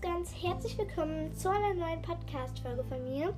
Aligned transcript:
ganz, 0.00 0.32
herzlich 0.42 0.78
willkommen 0.78 1.34
zu 1.34 1.50
einer 1.50 1.74
neuen 1.74 2.00
Podcast-Folge 2.00 2.82
von 2.84 3.04
mir. 3.04 3.34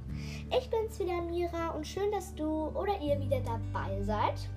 Ich 0.57 0.71
bin's 0.71 0.97
wieder, 1.01 1.21
Mira, 1.21 1.71
und 1.71 1.85
schön, 1.85 2.13
dass 2.13 2.33
du 2.37 2.69
oder 2.69 3.01
ihr 3.01 3.19
wieder 3.21 3.41
dabei 3.41 4.01
seid. 4.03 4.49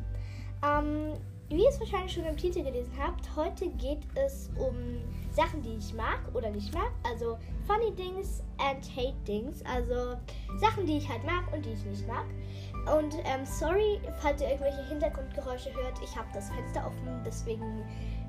Ähm, 0.64 1.14
wie 1.50 1.64
ihr 1.64 1.70
es 1.70 1.80
wahrscheinlich 1.80 2.14
schon 2.14 2.26
im 2.26 2.38
Titel 2.38 2.64
gelesen 2.64 2.92
habt, 3.00 3.36
heute 3.36 3.70
geht 3.70 4.04
es 4.14 4.52
um 4.56 4.76
Sachen, 5.32 5.64
die 5.64 5.78
ich 5.78 5.96
mag 5.96 6.20
oder 6.36 6.52
nicht 6.52 6.72
mag. 6.76 6.92
Also 7.10 7.40
funny 7.66 7.92
things 7.96 8.44
and 8.60 8.86
hate 8.96 9.16
things. 9.26 9.64
Also 9.66 10.16
Sachen, 10.60 10.86
die 10.86 10.98
ich 10.98 11.10
halt 11.10 11.24
mag 11.24 11.52
und 11.54 11.66
die 11.66 11.72
ich 11.72 11.86
nicht 11.86 12.08
mag. 12.08 12.26
Und 12.94 13.16
ähm, 13.24 13.46
sorry, 13.46 14.00
falls 14.18 14.42
ihr 14.42 14.50
irgendwelche 14.50 14.84
Hintergrundgeräusche 14.84 15.74
hört. 15.74 16.00
Ich 16.04 16.16
habe 16.16 16.28
das 16.34 16.50
Fenster 16.50 16.86
offen, 16.86 17.24
deswegen 17.26 17.84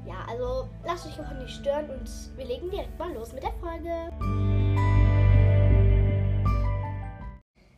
ja, 0.06 0.24
also 0.28 0.69
lasst 0.84 1.06
euch 1.06 1.19
auch 1.19 1.33
nicht 1.33 1.51
stören 1.51 1.91
und 1.91 2.09
wir 2.37 2.45
legen 2.45 2.70
direkt 2.70 2.97
mal 2.98 3.12
los 3.12 3.33
mit 3.33 3.42
der 3.42 3.52
Folge. 3.55 4.12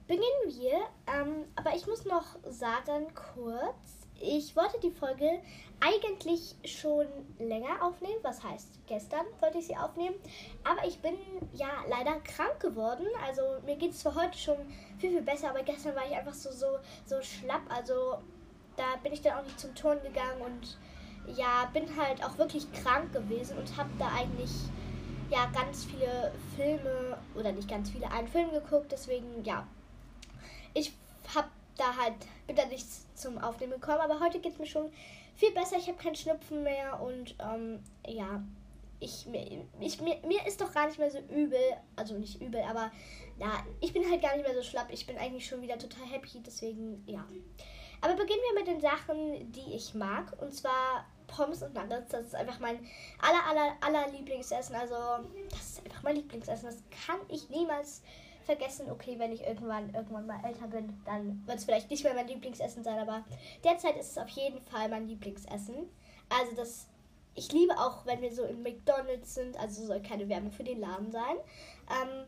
Beginnen 0.07 0.47
wir, 0.47 0.79
ähm, 1.07 1.47
aber 1.57 1.75
ich 1.75 1.87
muss 1.87 2.05
noch 2.05 2.37
sagen 2.45 3.07
kurz, 3.15 3.98
ich 4.21 4.57
wollte 4.57 4.79
die 4.81 4.91
Folge 4.91 5.41
eigentlich 5.81 6.57
schon 6.65 7.07
länger 7.39 7.83
aufnehmen, 7.83 8.19
was 8.23 8.43
heißt 8.43 8.81
gestern 8.87 9.27
wollte 9.41 9.59
ich 9.59 9.67
sie 9.67 9.77
aufnehmen, 9.77 10.17
aber 10.65 10.87
ich 10.87 10.99
bin 11.01 11.15
ja 11.53 11.69
leider 11.89 12.19
krank 12.21 12.59
geworden, 12.61 13.07
also 13.27 13.43
mir 13.65 13.77
geht 13.77 13.93
es 13.93 14.01
zwar 14.01 14.15
heute 14.17 14.37
schon 14.37 14.57
viel, 14.99 15.11
viel 15.11 15.23
besser, 15.23 15.51
aber 15.51 15.63
gestern 15.63 15.95
war 15.95 16.07
ich 16.07 16.17
einfach 16.17 16.35
so, 16.35 16.51
so, 16.51 16.67
so 17.05 17.23
schlapp, 17.23 17.63
also 17.69 18.19
da 18.77 18.97
bin 19.03 19.13
ich 19.13 19.23
dann 19.23 19.39
auch 19.39 19.45
nicht 19.45 19.61
zum 19.61 19.75
Turn 19.75 20.01
gegangen 20.03 20.41
und 20.41 20.79
ja, 21.37 21.69
bin 21.73 21.85
halt 21.97 22.25
auch 22.25 22.39
wirklich 22.39 22.71
krank 22.73 23.13
gewesen 23.13 23.59
und 23.59 23.77
habe 23.77 23.91
da 23.99 24.09
eigentlich 24.09 24.51
ja 25.31 25.47
ganz 25.53 25.85
viele 25.85 26.33
Filme 26.57 27.19
oder 27.35 27.53
nicht 27.53 27.69
ganz 27.69 27.91
viele, 27.91 28.11
einen 28.11 28.29
Film 28.29 28.51
geguckt. 28.51 28.91
Deswegen 28.93 29.45
ja, 29.45 29.67
ich 30.75 30.93
da 31.79 31.97
halt 31.97 32.15
bin 32.47 32.57
da 32.57 32.67
nichts 32.67 33.07
zum 33.15 33.39
Aufnehmen 33.39 33.73
gekommen, 33.73 34.01
aber 34.01 34.21
heute 34.21 34.41
geht 34.41 34.53
es 34.53 34.59
mir 34.59 34.67
schon 34.67 34.93
viel 35.35 35.53
besser. 35.53 35.77
Ich 35.77 35.89
habe 35.89 35.99
keinen 35.99 36.17
Schnupfen 36.17 36.63
mehr 36.63 37.01
und 37.01 37.35
ähm, 37.41 37.83
ja, 38.07 38.43
ich, 39.01 39.27
ich, 39.81 40.01
mir, 40.01 40.17
mir 40.27 40.47
ist 40.47 40.61
doch 40.61 40.73
gar 40.73 40.87
nicht 40.87 40.99
mehr 40.99 41.11
so 41.11 41.19
übel. 41.19 41.61
Also 41.97 42.15
nicht 42.15 42.41
übel, 42.41 42.61
aber 42.63 42.91
ja, 43.39 43.65
ich 43.81 43.93
bin 43.93 44.09
halt 44.11 44.23
gar 44.23 44.37
nicht 44.37 44.45
mehr 44.45 44.55
so 44.55 44.63
schlapp. 44.63 44.89
Ich 44.91 45.07
bin 45.07 45.17
eigentlich 45.19 45.47
schon 45.47 45.63
wieder 45.63 45.79
total 45.79 46.07
happy. 46.07 46.43
Deswegen, 46.45 47.05
ja. 47.07 47.25
Aber 48.01 48.15
beginnen 48.15 48.41
wir 48.51 48.61
mit 48.61 48.67
den 48.67 48.81
Sachen, 48.81 49.53
die 49.53 49.75
ich 49.75 49.95
mag. 49.95 50.41
Und 50.41 50.53
zwar 50.55 51.07
Pommes 51.29 51.63
und 51.63 51.75
Nuggets. 51.75 52.11
Das 52.11 52.27
ist 52.27 52.35
einfach 52.35 52.59
mein 52.59 52.79
aller, 53.21 53.47
aller, 53.47 53.77
aller 53.81 54.11
Lieblingsessen. 54.11 54.75
Also, 54.75 54.95
das 55.51 55.61
ist 55.61 55.85
einfach 55.85 56.03
mein 56.03 56.17
Lieblingsessen. 56.17 56.69
Das 56.69 56.83
kann 57.07 57.21
ich 57.29 57.49
niemals 57.51 58.03
vergessen. 58.49 58.91
Okay, 58.91 59.19
wenn 59.19 59.33
ich 59.33 59.43
irgendwann, 59.43 59.95
irgendwann 59.95 60.27
mal 60.27 60.41
älter 60.43 60.67
bin, 60.67 61.01
dann 61.05 61.47
wird 61.47 61.59
es 61.59 61.65
vielleicht 61.65 61.91
nicht 61.91 62.03
mehr 62.03 62.15
mein 62.15 62.29
Lieblingsessen 62.29 62.83
sein. 62.83 62.99
Aber 62.99 63.25
derzeit 63.63 63.97
ist 63.97 64.13
es 64.13 64.19
auf 64.19 64.29
jeden 64.31 64.61
Fall 64.63 64.89
mein 64.89 65.07
Lieblingsessen. 65.07 65.89
Also, 66.29 66.57
das. 66.57 66.87
Ich 67.35 67.53
liebe 67.53 67.79
auch, 67.79 68.05
wenn 68.05 68.21
wir 68.21 68.35
so 68.35 68.43
in 68.43 68.65
McDonalds 68.65 69.37
sind, 69.37 69.57
also 69.61 69.87
soll 69.87 70.03
keine 70.03 70.29
Werbung 70.29 70.51
für 70.51 70.65
den 70.65 70.81
Laden 70.81 71.13
sein. 71.13 71.37
Ähm, 71.89 72.27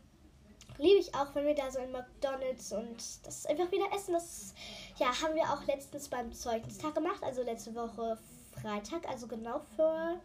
liebe 0.78 1.00
ich 1.00 1.12
auch, 1.16 1.34
wenn 1.34 1.46
wir 1.46 1.54
da 1.56 1.68
so 1.68 1.80
in 1.80 1.90
McDonalds 1.90 2.72
und 2.72 2.96
das 3.24 3.38
ist 3.38 3.50
einfach 3.50 3.72
wieder 3.72 3.86
essen. 3.92 4.12
Das 4.12 4.54
ja, 4.98 5.06
haben 5.06 5.34
wir 5.34 5.42
auch 5.42 5.66
letztens 5.66 6.08
beim 6.08 6.32
Zeugnistag 6.32 6.94
gemacht, 6.94 7.24
also 7.24 7.42
letzte 7.42 7.74
Woche 7.74 8.18
Freitag, 8.62 9.08
also 9.08 9.26
genau 9.26 9.60
vor 9.74 10.20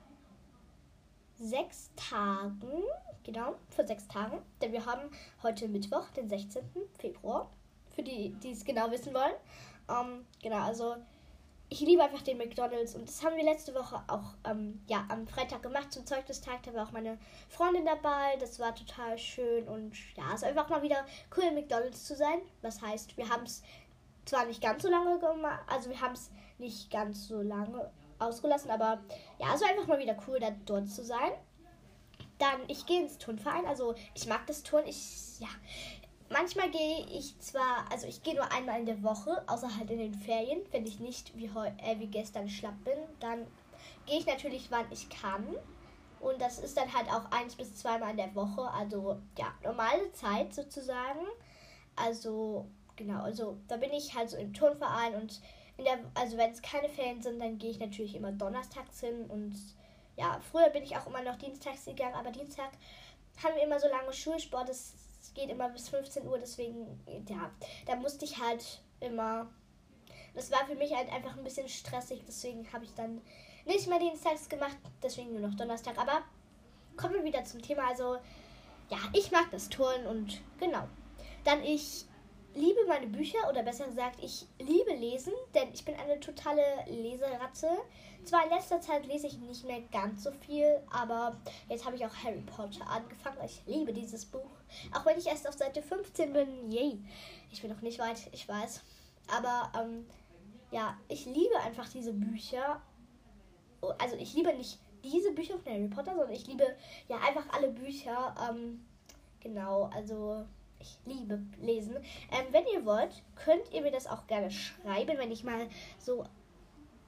sechs 1.38 1.90
Tagen. 1.96 2.84
Genau, 3.26 3.56
vor 3.70 3.88
sechs 3.88 4.08
Tagen. 4.08 4.40
Denn 4.62 4.72
wir 4.72 4.86
haben 4.86 5.10
heute 5.42 5.68
Mittwoch, 5.68 6.08
den 6.12 6.30
16. 6.30 6.64
Februar. 7.00 7.50
Für 7.96 8.04
die, 8.04 8.30
die 8.44 8.52
es 8.52 8.64
genau 8.64 8.92
wissen 8.92 9.14
wollen. 9.16 9.34
Ähm, 9.90 10.26
genau, 10.44 10.60
also 10.60 10.96
ich 11.70 11.80
liebe 11.80 12.04
einfach 12.04 12.22
den 12.22 12.38
McDonalds 12.38 12.94
und 12.94 13.08
das 13.08 13.24
haben 13.24 13.36
wir 13.36 13.44
letzte 13.44 13.74
Woche 13.74 14.00
auch 14.08 14.36
ähm, 14.48 14.80
ja, 14.86 15.06
am 15.10 15.26
Freitag 15.26 15.64
gemacht 15.64 15.92
zum 15.92 16.06
Zeugnistag. 16.06 16.62
Da 16.64 16.74
war 16.76 16.88
auch 16.88 16.92
meine 16.92 17.18
Freundin 17.50 17.86
dabei. 17.86 18.36
Das 18.40 18.60
war 18.60 18.76
total 18.76 19.18
schön 19.18 19.68
und 19.68 19.94
ja, 20.16 20.26
es 20.30 20.42
ist 20.42 20.44
einfach 20.44 20.70
mal 20.70 20.84
wieder 20.84 21.04
cool, 21.36 21.46
in 21.46 21.56
McDonalds 21.56 22.06
zu 22.06 22.16
sein. 22.16 22.42
Was 22.62 22.82
heißt, 22.82 23.18
wir 23.18 23.28
haben 23.28 23.44
es 23.44 23.64
zwar 24.26 24.46
nicht 24.46 24.62
ganz 24.62 24.84
so 24.84 24.90
lange 24.90 25.18
gemacht, 25.18 25.64
also 25.68 25.90
wir 25.90 26.00
haben 26.00 26.14
es 26.14 26.30
nicht 26.60 26.92
ganz 26.92 27.28
so 27.28 27.42
lange 27.42 27.90
ausgelassen, 28.20 28.70
aber 28.70 29.00
ja, 29.40 29.56
es 29.56 29.62
war 29.62 29.70
einfach 29.70 29.88
mal 29.88 30.00
wieder 30.00 30.16
cool, 30.28 30.40
da 30.40 30.52
dort 30.66 30.90
zu 30.90 31.04
sein. 31.04 31.32
Dann, 32.38 32.62
ich 32.68 32.86
gehe 32.86 33.02
ins 33.02 33.18
Turnverein, 33.18 33.66
also 33.66 33.96
ich 34.14 34.28
mag 34.28 34.46
das 34.48 34.64
Turn. 34.64 34.86
Ich, 34.88 35.40
ja, 35.40 35.48
manchmal 36.30 36.70
gehe 36.70 37.06
ich 37.08 37.40
zwar, 37.40 37.86
also 37.92 38.08
ich 38.08 38.24
gehe 38.24 38.36
nur 38.36 38.52
einmal 38.52 38.80
in 38.80 38.86
der 38.86 39.04
Woche, 39.04 39.44
außer 39.48 39.78
halt 39.78 39.90
in 39.92 40.00
den 40.00 40.14
Ferien, 40.14 40.62
wenn 40.72 40.86
ich 40.86 41.00
nicht 41.00 41.36
wie, 41.38 41.50
heu, 41.54 41.68
äh, 41.78 42.00
wie 42.00 42.08
gestern 42.08 42.50
schlapp 42.50 42.84
bin, 42.84 42.98
dann 43.20 43.48
gehe 44.06 44.20
ich 44.20 44.26
natürlich, 44.26 44.70
wann 44.72 44.86
ich 44.92 45.10
kann. 45.10 45.56
Und 46.20 46.42
das 46.42 46.60
ist 46.60 46.76
dann 46.78 46.92
halt 46.94 47.08
auch 47.10 47.32
eins 47.32 47.56
bis 47.56 47.76
zweimal 47.76 48.12
in 48.12 48.18
der 48.18 48.34
Woche, 48.36 48.70
also 48.72 49.20
ja, 49.38 49.54
normale 49.64 50.12
Zeit 50.14 50.54
sozusagen. 50.54 51.26
Also, 51.96 52.68
genau, 52.96 53.22
also 53.22 53.58
da 53.68 53.78
bin 53.78 53.92
ich 53.94 54.16
halt 54.16 54.30
so 54.30 54.38
im 54.38 54.54
Turnverein 54.54 55.16
und 55.16 55.40
der, 55.78 56.00
also 56.14 56.38
wenn 56.38 56.52
es 56.52 56.62
keine 56.62 56.90
Ferien 56.90 57.22
sind, 57.22 57.40
dann 57.40 57.58
gehe 57.58 57.70
ich 57.70 57.80
natürlich 57.80 58.16
immer 58.16 58.32
donnerstags 58.32 59.02
hin 59.02 59.26
und 59.28 59.56
ja, 60.16 60.40
früher 60.52 60.70
bin 60.70 60.84
ich 60.84 60.96
auch 60.96 61.08
immer 61.08 61.22
noch 61.22 61.38
dienstags 61.38 61.86
gegangen, 61.86 62.16
aber 62.16 62.32
Dienstag 62.32 62.72
haben 63.44 63.56
wir 63.56 63.64
immer 63.64 63.80
so 63.80 63.88
lange 63.88 64.14
Schulsport, 64.14 64.70
das 64.70 64.94
geht 65.34 65.50
immer 65.50 65.70
bis 65.70 65.90
15 65.90 66.28
Uhr, 66.28 66.38
deswegen, 66.38 67.00
ja, 67.28 67.52
da 67.86 67.96
musste 67.96 68.26
ich 68.26 68.40
halt 68.40 68.82
immer, 69.00 69.50
das 70.34 70.52
war 70.52 70.66
für 70.66 70.76
mich 70.76 70.96
halt 70.96 71.12
einfach 71.12 71.36
ein 71.36 71.44
bisschen 71.44 71.68
stressig, 71.68 72.24
deswegen 72.26 72.72
habe 72.72 72.86
ich 72.86 72.94
dann 72.94 73.22
nicht 73.66 73.88
mehr 73.88 74.00
dienstags 74.00 74.48
gemacht, 74.48 74.78
deswegen 75.04 75.34
nur 75.34 75.50
noch 75.50 75.56
Donnerstag, 75.56 75.98
aber 75.98 76.24
kommen 76.96 77.16
wir 77.16 77.24
wieder 77.24 77.44
zum 77.44 77.62
Thema, 77.62 77.90
also 77.90 78.18
ja, 78.90 78.98
ich 79.14 79.32
mag 79.32 79.50
das 79.52 79.70
Turnen 79.70 80.06
und 80.06 80.42
genau. 80.60 80.88
Dann 81.44 81.64
ich 81.64 82.06
liebe 82.56 82.80
meine 82.88 83.08
Bücher 83.08 83.50
oder 83.50 83.64
besser 83.64 83.86
gesagt, 83.86 84.24
ich 84.24 84.48
liebe 84.60 84.94
Lesen, 84.94 85.34
denn 85.54 85.70
ich 85.74 85.86
bin 85.86 85.96
eine 85.96 86.20
totale 86.20 86.62
Leseratte. 86.88 87.68
Zwar 88.24 88.46
in 88.46 88.50
letzter 88.50 88.82
Zeit 88.82 89.06
lese 89.06 89.28
ich 89.28 89.38
nicht 89.38 89.66
mehr 89.66 89.82
ganz 89.92 90.24
so 90.24 90.32
viel, 90.32 90.82
aber 90.92 91.36
jetzt 91.70 91.86
habe 91.86 91.96
ich 91.96 92.06
auch 92.06 92.16
Harry 92.24 92.42
Potter 92.42 92.90
angefangen. 92.90 93.38
Ich 93.46 93.62
liebe 93.68 93.94
dieses 93.94 94.26
Buch. 94.26 94.50
Auch 94.94 95.06
wenn 95.06 95.18
ich 95.18 95.28
erst 95.28 95.48
auf 95.48 95.54
Seite 95.54 95.82
15 95.82 96.34
bin. 96.34 96.72
Yay. 96.72 97.00
Ich 97.52 97.62
bin 97.62 97.70
noch 97.70 97.82
nicht 97.82 98.00
weit, 98.00 98.18
ich 98.32 98.48
weiß. 98.48 98.82
Aber 99.28 99.72
ähm, 99.80 100.06
ja, 100.72 100.98
ich 101.08 101.26
liebe 101.26 101.60
einfach 101.64 101.88
diese 101.90 102.14
Bücher. 102.14 102.82
Also 104.00 104.16
ich 104.16 104.34
liebe 104.34 104.54
nicht 104.54 104.80
diese 105.04 105.32
Bücher 105.34 105.60
von 105.60 105.72
Harry 105.72 105.88
Potter, 105.88 106.16
sondern 106.16 106.34
ich 106.34 106.48
liebe 106.48 106.66
ja 107.08 107.18
einfach 107.18 107.46
alle 107.54 107.70
Bücher. 107.70 108.34
Ähm, 108.50 108.86
genau, 109.40 109.84
also 109.94 110.46
ich 110.86 111.00
liebe 111.06 111.40
Lesen. 111.62 111.96
Ähm, 112.32 112.46
wenn 112.52 112.66
ihr 112.74 112.86
wollt, 112.86 113.24
könnt 113.36 113.72
ihr 113.74 113.82
mir 113.82 113.92
das 113.92 114.08
auch 114.08 114.28
gerne 114.28 114.52
schreiben, 114.52 115.18
wenn 115.18 115.32
ich 115.32 115.44
mal 115.44 115.68
so 115.98 116.26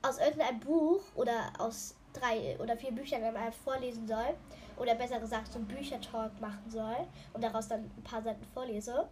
aus 0.02 0.18
irgendeinem 0.20 0.60
Buch 0.60 1.02
oder 1.16 1.54
aus 1.60 1.96
drei 2.14 2.58
oder 2.60 2.78
vier 2.78 2.92
Büchern 2.92 3.24
einmal 3.24 3.52
vorlesen 3.52 4.08
soll. 4.08 4.36
Oder 4.78 4.96
besser 4.96 5.20
gesagt, 5.20 5.52
so 5.52 5.60
einen 5.60 5.68
Büchertalk 5.68 6.40
machen 6.40 6.70
soll 6.70 7.08
und 7.34 7.44
daraus 7.44 7.68
dann 7.68 7.82
ein 7.98 8.04
paar 8.04 8.22
Seiten 8.22 8.46
vorlese. 8.54 9.08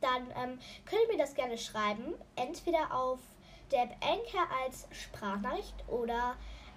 Dann 0.00 0.22
ähm, 0.30 0.58
könnt 0.86 1.02
ihr 1.02 1.16
mir 1.16 1.18
das 1.18 1.34
gerne 1.34 1.58
schreiben. 1.58 2.14
Entweder 2.36 2.94
auf 2.94 3.18
der 3.70 3.82
App 3.82 3.96
Anchor 4.00 4.46
als 4.64 4.88
Sprachnachricht 4.90 5.74
oder 5.88 6.34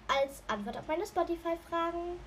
als 0.08 0.44
Antwort 0.48 0.78
auf 0.78 0.88
meine 0.88 1.06
Spotify-Fragen. 1.06 2.20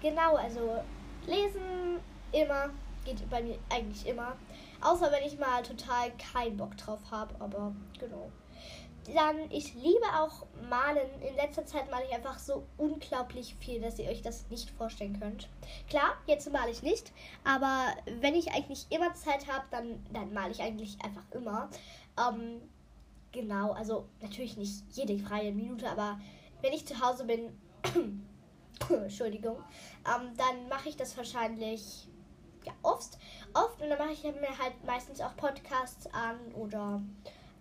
Genau, 0.00 0.36
also 0.36 0.82
lesen 1.26 2.00
immer 2.32 2.70
geht 3.06 3.28
bei 3.30 3.42
mir 3.42 3.58
eigentlich 3.70 4.06
immer. 4.06 4.36
Außer 4.82 5.10
wenn 5.10 5.24
ich 5.24 5.38
mal 5.38 5.62
total 5.62 6.12
keinen 6.32 6.56
Bock 6.56 6.76
drauf 6.76 7.00
habe, 7.10 7.34
aber 7.38 7.74
genau. 7.98 8.30
Dann, 9.14 9.50
ich 9.50 9.72
liebe 9.74 10.04
auch 10.18 10.46
Malen. 10.68 11.08
In 11.22 11.36
letzter 11.36 11.64
Zeit 11.64 11.88
male 11.90 12.04
ich 12.06 12.14
einfach 12.14 12.40
so 12.40 12.66
unglaublich 12.76 13.54
viel, 13.60 13.80
dass 13.80 14.00
ihr 14.00 14.10
euch 14.10 14.20
das 14.20 14.50
nicht 14.50 14.70
vorstellen 14.70 15.18
könnt. 15.20 15.48
Klar, 15.88 16.16
jetzt 16.26 16.52
male 16.52 16.72
ich 16.72 16.82
nicht, 16.82 17.12
aber 17.44 17.94
wenn 18.20 18.34
ich 18.34 18.50
eigentlich 18.52 18.86
immer 18.90 19.14
Zeit 19.14 19.46
habe, 19.46 19.64
dann, 19.70 20.04
dann 20.12 20.34
male 20.34 20.50
ich 20.50 20.60
eigentlich 20.60 20.98
einfach 21.04 21.22
immer. 21.30 21.70
Ähm, 22.18 22.60
genau, 23.30 23.72
also 23.72 24.08
natürlich 24.20 24.56
nicht 24.56 24.82
jede 24.90 25.16
freie 25.18 25.52
Minute, 25.52 25.88
aber 25.88 26.18
wenn 26.60 26.72
ich 26.72 26.84
zu 26.84 27.00
Hause 27.00 27.26
bin, 27.26 27.56
Entschuldigung, 28.90 29.58
ähm, 30.04 30.32
dann 30.36 30.68
mache 30.68 30.88
ich 30.88 30.96
das 30.96 31.16
wahrscheinlich 31.16 32.08
ja, 32.66 32.72
oft. 32.82 33.16
Oft 33.54 33.80
und 33.80 33.88
dann 33.88 33.98
mache 33.98 34.12
ich 34.12 34.22
mir 34.24 34.58
halt 34.58 34.84
meistens 34.84 35.20
auch 35.20 35.34
Podcasts 35.36 36.06
an 36.12 36.36
oder 36.54 37.00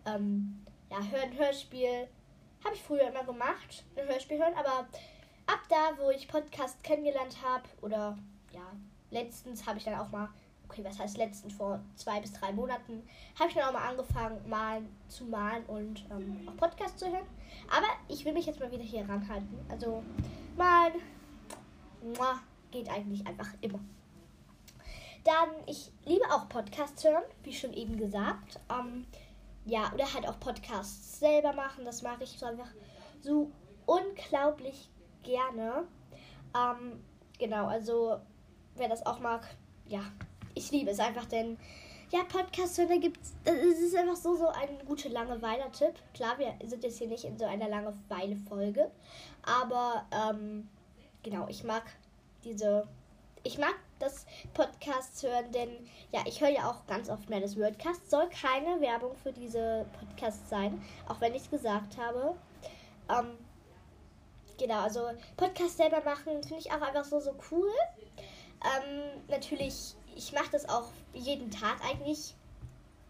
ähm, 0.06 0.66
ja, 0.90 0.98
hören 0.98 1.38
Hörspiel. 1.38 2.07
Habe 2.63 2.75
ich 2.75 2.81
früher 2.81 3.10
immer 3.10 3.24
gemacht, 3.24 3.86
ein 3.96 4.07
Hörspiel 4.07 4.40
hören, 4.40 4.56
aber 4.56 4.88
ab 5.46 5.62
da, 5.69 5.92
wo 6.00 6.10
ich 6.10 6.28
Podcast 6.28 6.84
kennengelernt 6.84 7.38
habe 7.44 7.63
oder 7.81 8.18
ja, 8.52 8.66
letztens 9.12 9.68
habe 9.68 9.78
ich 9.78 9.84
dann 9.84 10.00
auch 10.00 10.10
mal, 10.10 10.30
okay, 10.68 10.84
was 10.84 10.98
heißt 10.98 11.18
letztens, 11.18 11.54
vor 11.54 11.80
zwei 11.96 12.19
bis 12.19 12.34
drei 12.34 12.51
Monaten, 12.51 13.08
habe 13.40 13.50
ich 13.50 13.56
dann 13.56 13.69
auch 13.69 13.74
mal 13.74 13.88
angefangen, 13.88 14.50
malen 14.50 14.90
zu 15.08 15.25
malen 15.25 15.63
und 15.68 16.06
ähm, 16.10 16.48
auch 16.48 16.58
Podcast 16.58 16.98
zu 16.98 17.06
hören. 17.06 17.28
Aber 17.69 17.88
ich 18.08 18.25
will 18.25 18.34
mich 18.34 18.48
jetzt 18.48 18.60
mal 18.60 18.72
wieder 18.72 18.84
hier 18.84 19.08
ranhalten. 19.08 19.60
Also 19.69 20.04
malen 20.58 20.94
geht 22.72 22.90
eigentlich 22.90 23.25
einfach 23.28 23.54
immer. 23.62 23.80
Dann, 25.25 25.50
ich 25.66 25.92
liebe 26.06 26.24
auch 26.31 26.48
Podcasts 26.48 27.04
hören, 27.04 27.24
wie 27.44 27.54
schon 27.54 27.74
eben 27.74 27.98
gesagt. 27.98 28.60
Ähm, 28.69 29.06
ja, 29.66 29.92
oder 29.94 30.13
halt 30.13 30.27
auch 30.27 30.39
Podcasts 30.39 31.19
selber 31.19 31.51
machen. 31.51 31.83
Das 31.83 32.01
mache 32.01 32.24
ich 32.24 32.38
so 32.39 32.45
einfach 32.45 32.69
so 33.22 33.51
unglaublich 33.86 34.89
gerne. 35.24 35.88
Ähm, 36.56 37.04
genau, 37.38 37.68
also 37.68 38.18
wer 38.75 38.88
das 38.88 39.06
auch 39.06 39.19
mag, 39.19 39.45
ja, 39.88 40.01
ich 40.54 40.72
liebe 40.72 40.92
es 40.92 41.00
einfach, 41.00 41.25
denn 41.25 41.57
ja, 42.12 42.24
Podcasts 42.24 42.77
hören, 42.77 42.89
da 42.89 42.98
gibt's, 42.98 43.33
es 43.44 43.80
ist 43.80 43.95
einfach 43.95 44.16
so, 44.16 44.36
so 44.36 44.48
ein 44.50 44.77
guter 44.86 45.10
Langeweiler-Tipp. 45.10 45.95
Klar, 46.13 46.38
wir 46.38 46.54
sind 46.68 46.83
jetzt 46.83 47.00
hier 47.00 47.07
nicht 47.07 47.25
in 47.25 47.38
so 47.38 47.45
einer 47.45 47.68
Langeweile-Folge, 47.68 48.92
aber 49.42 50.06
ähm, 50.12 50.69
genau, 51.24 51.48
ich 51.48 51.63
mag 51.63 51.83
diese, 52.44 52.88
ich 53.46 53.60
mag 53.60 53.76
das 54.00 54.26
Podcast 54.54 55.22
hören, 55.22 55.52
denn 55.52 55.70
ja, 56.12 56.24
ich 56.26 56.42
höre 56.42 56.50
ja 56.50 56.70
auch 56.70 56.86
ganz 56.88 57.10
oft 57.10 57.30
mehr 57.30 57.40
das 57.40 57.58
Wordcast. 57.58 58.10
Soll 58.10 58.28
keine 58.30 58.82
Werbung 58.82 59.16
für 59.16 59.32
diese 59.32 59.86
Podcasts 60.00 60.50
sein, 60.50 60.84
auch 61.08 61.22
wenn 61.22 61.36
ich 61.36 61.44
es 61.44 61.52
gesagt 61.52 61.96
habe. 61.98 62.36
Ähm, 63.08 63.38
genau, 64.58 64.82
also 64.82 65.12
Podcast 65.38 65.78
selber 65.78 66.02
machen 66.02 66.42
finde 66.44 66.58
ich 66.58 66.72
auch 66.72 66.82
einfach 66.82 67.06
so, 67.06 67.20
so 67.20 67.36
cool. 67.52 67.70
Ähm, 68.64 69.22
natürlich, 69.28 69.96
ich 70.16 70.34
mache 70.34 70.50
das 70.52 70.68
auch 70.68 70.90
jeden 71.14 71.52
Tag 71.52 71.78
eigentlich. 71.88 72.34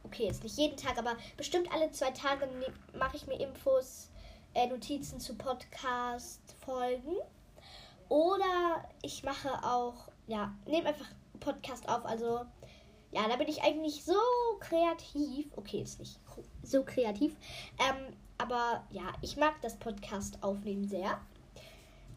Okay, 0.04 0.26
jetzt 0.26 0.44
nicht 0.44 0.58
jeden 0.58 0.76
Tag, 0.76 0.98
aber 0.98 1.16
bestimmt 1.38 1.72
alle 1.74 1.90
zwei 1.92 2.12
Tage 2.12 2.46
ne, 2.48 2.68
mache 3.00 3.16
ich 3.16 3.26
mir 3.26 3.40
Infos, 3.40 4.10
äh, 4.54 4.68
Notizen 4.68 5.20
zu 5.20 5.36
Podcast-Folgen. 5.36 7.16
Oder 8.10 8.88
ich 9.02 9.24
mache 9.24 9.50
auch, 9.64 10.10
ja, 10.27 10.54
nehme 10.66 10.88
einfach 10.88 11.07
Podcast 11.39 11.88
auf. 11.89 12.06
Also, 12.06 12.42
ja, 13.12 13.27
da 13.27 13.36
bin 13.36 13.48
ich 13.48 13.63
eigentlich 13.63 14.04
so 14.04 14.13
kreativ. 14.60 15.48
Okay, 15.56 15.81
ist 15.81 16.00
nicht 16.00 16.19
so 16.63 16.83
kreativ. 16.83 17.36
Ähm, 17.80 18.16
aber 18.38 18.86
ja, 18.92 19.13
ich 19.22 19.38
mag 19.38 19.54
das 19.62 19.77
Podcast 19.77 20.42
aufnehmen 20.44 20.88
sehr. 20.88 21.22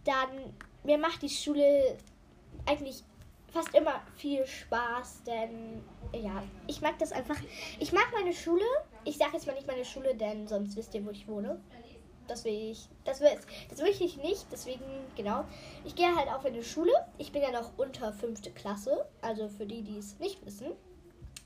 Dann, 0.05 0.55
mir 0.85 0.99
macht 0.99 1.23
die 1.23 1.29
Schule 1.29 1.97
eigentlich 2.67 3.05
fast 3.53 3.75
immer 3.75 4.03
viel 4.17 4.47
Spaß, 4.47 5.23
denn 5.25 5.83
ja, 6.13 6.43
ich 6.67 6.81
mag 6.81 6.99
das 6.99 7.13
einfach. 7.13 7.37
Ich 7.79 7.93
mag 7.93 8.07
meine 8.13 8.33
Schule. 8.33 8.65
Ich 9.05 9.17
sage 9.17 9.33
jetzt 9.35 9.47
mal 9.47 9.55
nicht 9.55 9.67
meine 9.67 9.85
Schule, 9.85 10.15
denn 10.15 10.47
sonst 10.47 10.77
wisst 10.77 10.95
ihr, 10.95 11.05
wo 11.05 11.11
ich 11.11 11.29
wohne 11.29 11.61
das 12.29 12.45
will 12.45 12.71
ich, 12.71 12.89
das 13.05 13.21
will, 13.21 13.31
das 13.69 13.79
will 13.81 13.89
ich 13.89 14.17
nicht, 14.19 14.47
deswegen, 14.53 14.85
genau. 15.17 15.45
Ich 15.85 15.95
gehe 15.95 16.15
halt 16.15 16.29
auch 16.29 16.45
in 16.45 16.55
die 16.55 16.63
Schule. 16.63 16.93
Ich 17.19 17.33
bin 17.33 17.43
ja 17.43 17.51
noch 17.51 17.77
unter 17.77 18.13
fünfte 18.13 18.51
Klasse, 18.51 19.07
also 19.21 19.49
für 19.49 19.67
die, 19.67 19.83
die 19.83 19.99
es 19.99 20.19
nicht 20.19 20.45
wissen. 20.45 20.73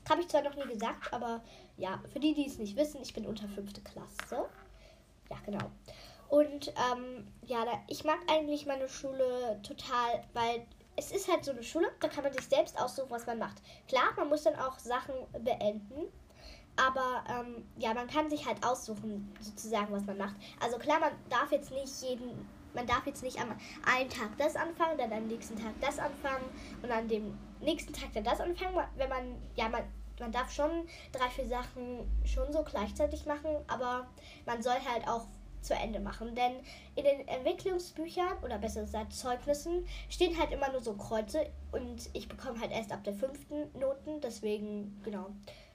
Habe 0.09 0.21
ich 0.21 0.27
zwar 0.27 0.41
noch 0.41 0.55
nie 0.55 0.71
gesagt, 0.71 1.13
aber 1.13 1.41
ja, 1.77 2.01
für 2.11 2.19
die, 2.19 2.33
die 2.33 2.45
es 2.45 2.57
nicht 2.57 2.75
wissen, 2.75 3.01
ich 3.01 3.13
bin 3.13 3.25
unter 3.25 3.47
fünfte 3.47 3.81
Klasse. 3.81 4.45
Ja, 5.29 5.37
genau. 5.45 5.71
Und 6.29 6.73
ähm, 6.91 7.27
ja, 7.45 7.65
ich 7.87 8.03
mag 8.03 8.19
eigentlich 8.27 8.65
meine 8.65 8.89
Schule 8.89 9.59
total, 9.63 10.23
weil 10.33 10.65
es 10.95 11.11
ist 11.11 11.27
halt 11.27 11.45
so 11.45 11.51
eine 11.51 11.63
Schule, 11.63 11.87
da 11.99 12.07
kann 12.07 12.23
man 12.23 12.33
sich 12.33 12.47
selbst 12.47 12.79
aussuchen, 12.79 13.09
was 13.09 13.25
man 13.25 13.39
macht. 13.39 13.61
Klar, 13.87 14.13
man 14.17 14.29
muss 14.29 14.43
dann 14.43 14.55
auch 14.55 14.77
Sachen 14.79 15.15
beenden, 15.43 16.11
aber 16.75 17.23
ähm, 17.29 17.63
ja, 17.77 17.93
man 17.93 18.07
kann 18.07 18.29
sich 18.29 18.45
halt 18.45 18.63
aussuchen, 18.65 19.31
sozusagen, 19.39 19.91
was 19.91 20.05
man 20.05 20.17
macht. 20.17 20.35
Also 20.59 20.77
klar, 20.77 20.99
man 20.99 21.11
darf 21.29 21.51
jetzt 21.51 21.71
nicht 21.71 22.01
jeden, 22.01 22.47
man 22.73 22.87
darf 22.87 23.05
jetzt 23.05 23.23
nicht 23.23 23.39
am 23.39 23.55
einen 23.85 24.09
Tag 24.09 24.37
das 24.37 24.55
anfangen, 24.55 24.97
dann 24.97 25.13
am 25.13 25.27
nächsten 25.27 25.55
Tag 25.55 25.73
das 25.81 25.99
anfangen 25.99 26.45
und 26.81 26.91
an 26.91 27.07
dem 27.07 27.37
nächsten 27.61 27.93
Tag 27.93 28.11
dann 28.13 28.23
das 28.23 28.39
anfangen. 28.39 28.77
Wenn 28.95 29.09
man, 29.09 29.35
ja, 29.55 29.69
man, 29.69 29.83
man 30.19 30.31
darf 30.31 30.51
schon 30.51 30.87
drei, 31.11 31.29
vier 31.29 31.47
Sachen 31.47 32.09
schon 32.25 32.51
so 32.51 32.63
gleichzeitig 32.63 33.25
machen, 33.25 33.55
aber 33.67 34.07
man 34.45 34.61
soll 34.63 34.77
halt 34.91 35.07
auch 35.07 35.27
zu 35.61 35.73
Ende 35.75 35.99
machen. 35.99 36.35
Denn 36.35 36.53
in 36.95 37.03
den 37.05 37.27
Entwicklungsbüchern 37.27 38.37
oder 38.43 38.57
besser 38.57 38.81
gesagt 38.81 39.13
Zeugnissen 39.13 39.87
stehen 40.09 40.37
halt 40.37 40.51
immer 40.51 40.69
nur 40.71 40.81
so 40.81 40.93
Kreuze 40.93 41.45
und 41.71 42.09
ich 42.13 42.27
bekomme 42.27 42.59
halt 42.59 42.71
erst 42.71 42.91
ab 42.91 43.03
der 43.03 43.13
fünften 43.13 43.71
Noten, 43.79 44.19
deswegen, 44.21 44.99
genau 45.03 45.29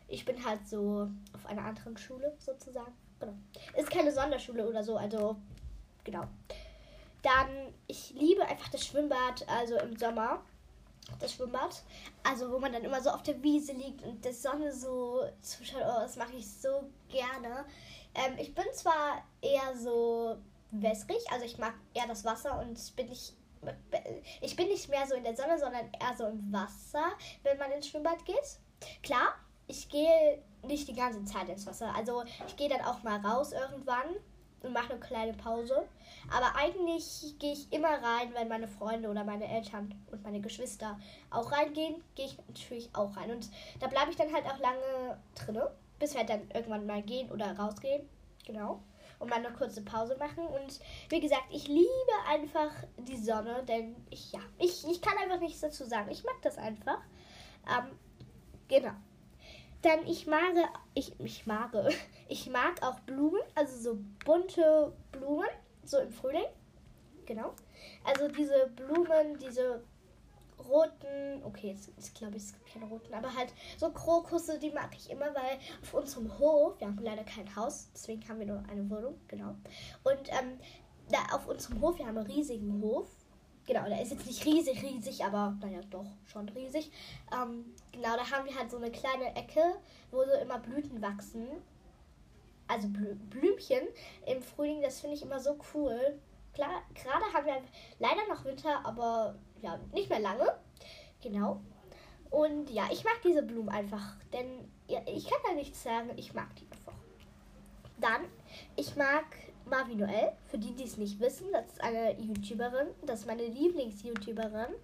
ich 0.08 0.25
bin 0.25 0.44
halt 0.44 0.66
so 0.66 1.08
auf 1.34 1.46
einer 1.46 1.64
anderen 1.64 1.96
Schule 1.96 2.34
sozusagen. 2.38 2.93
Genau. 3.20 3.34
Ist 3.76 3.90
keine 3.90 4.12
Sonderschule 4.12 4.66
oder 4.66 4.82
so, 4.82 4.96
also 4.96 5.37
genau. 6.02 6.25
Dann, 7.22 7.75
ich 7.87 8.10
liebe 8.14 8.44
einfach 8.46 8.69
das 8.69 8.87
Schwimmbad, 8.87 9.46
also 9.49 9.76
im 9.78 9.96
Sommer. 9.96 10.43
Das 11.20 11.32
Schwimmbad. 11.34 11.82
Also, 12.22 12.50
wo 12.50 12.58
man 12.58 12.72
dann 12.72 12.84
immer 12.84 13.00
so 13.02 13.10
auf 13.10 13.22
der 13.22 13.43
Wiese 13.43 13.72
liegt 13.72 14.02
und 14.02 14.25
die 14.25 14.32
Sonne 14.32 14.72
so 14.72 15.22
zuschaut. 15.40 15.82
Oh, 15.82 16.00
das 16.00 16.16
mache 16.16 16.34
ich 16.37 16.46
so 16.46 16.90
gerne. 17.08 17.64
Ähm, 18.14 18.34
ich 18.38 18.54
bin 18.54 18.64
zwar 18.72 19.25
eher 19.40 19.76
so 19.76 20.37
wässrig, 20.70 21.20
also 21.31 21.44
ich 21.44 21.58
mag 21.58 21.75
eher 21.94 22.06
das 22.06 22.25
Wasser 22.25 22.61
und 22.61 22.96
bin 22.96 23.08
nicht 23.08 23.34
ich 24.40 24.54
bin 24.54 24.69
nicht 24.69 24.88
mehr 24.88 25.04
so 25.04 25.16
in 25.16 25.25
der 25.25 25.37
Sonne, 25.37 25.58
sondern 25.58 25.90
eher 25.93 26.16
so 26.16 26.26
im 26.26 26.52
Wasser, 26.52 27.11
wenn 27.43 27.58
man 27.58 27.72
ins 27.72 27.88
Schwimmbad 27.88 28.25
geht. 28.25 28.61
Klar, 29.02 29.34
ich 29.69 29.88
gehe 29.88 30.43
nicht 30.62 30.88
die 30.88 30.94
ganze 30.94 31.25
Zeit 31.25 31.49
ins 31.49 31.67
Wasser. 31.67 31.94
Also 31.94 32.25
ich 32.47 32.56
gehe 32.56 32.69
dann 32.69 32.81
auch 32.81 33.03
mal 33.03 33.20
raus 33.20 33.53
irgendwann 33.53 34.17
und 34.62 34.73
mache 34.73 34.91
eine 34.93 35.00
kleine 35.00 35.35
Pause. 35.35 35.87
Aber 36.31 36.56
eigentlich 36.56 37.37
gehe 37.38 37.53
ich 37.53 37.73
immer 37.73 37.88
rein, 37.91 38.35
wenn 38.35 38.49
meine 38.49 38.67
Freunde 38.67 39.09
oder 39.09 39.25
meine 39.25 39.47
Eltern 39.47 39.94
und 40.11 40.25
meine 40.25 40.41
Geschwister 40.41 40.99
auch 41.31 41.53
reingehen, 41.53 42.03
gehe 42.17 42.26
ich 42.26 42.38
natürlich 42.49 42.91
auch 42.94 43.17
rein. 43.17 43.31
Und 43.31 43.49
da 43.79 43.87
bleibe 43.87 44.11
ich 44.11 44.17
dann 44.17 44.32
halt 44.32 44.47
auch 44.47 44.59
lange 44.59 45.20
drinne, 45.35 45.71
bis 45.99 46.12
wir 46.14 46.21
halt 46.21 46.31
dann 46.31 46.50
irgendwann 46.50 46.87
mal 46.87 47.03
gehen 47.03 47.31
oder 47.31 47.56
rausgehen. 47.56 48.09
Genau. 48.47 48.82
Und 49.19 49.31
mal 49.31 49.37
eine 49.37 49.53
kurze 49.53 49.82
Pause 49.82 50.17
machen. 50.17 50.47
Und 50.47 50.81
wie 51.09 51.21
gesagt, 51.21 51.44
ich 51.50 51.69
liebe 51.69 51.88
einfach 52.29 52.71
die 52.99 53.16
Sonne, 53.16 53.64
denn 53.64 53.97
ich, 54.11 54.33
ja, 54.33 54.40
ich, 54.59 54.87
ich 54.88 55.02
kann 55.02 55.19
einfach 55.19 55.40
nichts 55.40 55.61
dazu 55.61 55.85
sagen. 55.85 56.11
Ich 56.11 56.25
mag 56.25 56.40
das 56.42 56.57
einfach. 56.57 57.00
Ähm, 57.66 57.99
genau. 58.69 58.92
Dann 59.82 60.06
ich 60.06 60.26
mag, 60.26 60.54
ich, 60.94 61.18
ich 61.20 61.47
mag, 61.47 61.73
ich 62.28 62.50
mag 62.50 62.82
auch 62.82 63.00
Blumen, 63.00 63.40
also 63.54 63.76
so 63.78 63.99
bunte 64.25 64.92
Blumen, 65.12 65.49
so 65.85 65.99
im 65.99 66.11
Frühling. 66.11 66.47
Genau. 67.26 67.54
Also 68.04 68.28
diese 68.28 68.70
Blumen, 68.75 69.38
diese 69.38 69.82
roten, 70.58 71.42
okay, 71.44 71.68
jetzt, 71.68 71.88
jetzt 71.97 72.14
glaube 72.14 72.37
ich, 72.37 72.44
es 72.44 72.52
gibt 72.52 72.73
keine 72.73 72.87
roten, 72.87 73.12
aber 73.14 73.35
halt 73.35 73.52
so 73.76 73.90
Krokusse, 73.90 74.58
die 74.58 74.70
mag 74.70 74.90
ich 74.97 75.11
immer, 75.11 75.26
weil 75.26 75.58
auf 75.82 75.94
unserem 75.94 76.38
Hof, 76.38 76.78
wir 76.80 76.87
haben 76.87 76.99
leider 77.00 77.25
kein 77.25 77.54
Haus, 77.54 77.90
deswegen 77.94 78.28
haben 78.28 78.40
wir 78.40 78.47
nur 78.47 78.64
eine 78.68 78.88
Wohnung, 78.90 79.20
genau. 79.28 79.54
Und 80.04 80.28
ähm, 80.30 80.58
da 81.11 81.35
auf 81.35 81.47
unserem 81.47 81.80
Hof, 81.80 81.99
wir 81.99 82.06
haben 82.06 82.18
einen 82.18 82.26
riesigen 82.26 82.82
Hof, 82.82 83.08
Genau, 83.68 83.84
der 83.87 84.00
ist 84.00 84.12
jetzt 84.12 84.25
nicht 84.25 84.46
riesig, 84.46 84.82
riesig, 84.82 85.22
aber 85.22 85.54
naja, 85.60 85.80
doch 85.90 86.06
schon 86.25 86.48
riesig. 86.48 86.90
Ähm, 87.30 87.66
genau, 87.92 88.16
da 88.16 88.30
haben 88.30 88.48
wir 88.48 88.56
halt 88.56 88.70
so 88.70 88.78
eine 88.78 88.90
kleine 88.90 89.37
Ecke, 89.37 89.60
wo 90.10 90.25
so 90.25 90.32
immer 90.40 90.58
Blüten 90.58 91.02
wachsen. 91.02 91.46
Also 92.66 92.88
Blü 92.88 93.14
Blümchen 93.14 93.87
im 94.25 94.40
Frühling, 94.40 94.80
das 94.80 95.00
finde 95.00 95.16
ich 95.16 95.22
immer 95.22 95.38
so 95.38 95.58
cool. 95.75 96.18
Klar, 96.54 96.80
gerade 96.94 97.26
haben 97.34 97.44
wir 97.44 97.62
leider 97.98 98.26
noch 98.26 98.42
Winter, 98.46 98.80
aber 98.87 99.34
ja, 99.60 99.78
nicht 99.92 100.08
mehr 100.08 100.20
lange. 100.20 100.50
Genau. 101.20 101.60
Und 102.30 102.70
ja, 102.70 102.88
ich 102.90 103.04
mag 103.04 103.20
diese 103.22 103.42
Blumen 103.42 103.68
einfach, 103.68 104.16
denn 104.32 104.72
ja, 104.88 105.02
ich 105.04 105.28
kann 105.28 105.40
da 105.46 105.52
nichts 105.52 105.82
sagen, 105.82 106.12
ich 106.16 106.32
mag 106.32 106.56
die 106.56 106.66
einfach. 106.72 106.94
Dann, 107.98 108.25
ich 108.76 108.96
mag 108.96 109.26
Marvi 109.68 109.94
Noel, 109.94 110.32
für 110.46 110.58
die, 110.58 110.75
die 110.75 110.84
es 110.84 110.96
nicht 110.96 111.20
wissen, 111.20 111.46
das 111.52 111.66
ist 111.66 111.82
eine 111.82 112.18
YouTuberin, 112.20 112.88
das 113.06 113.20
ist 113.20 113.26
meine 113.26 113.46
Lieblings-YouTuberin. 113.46 114.75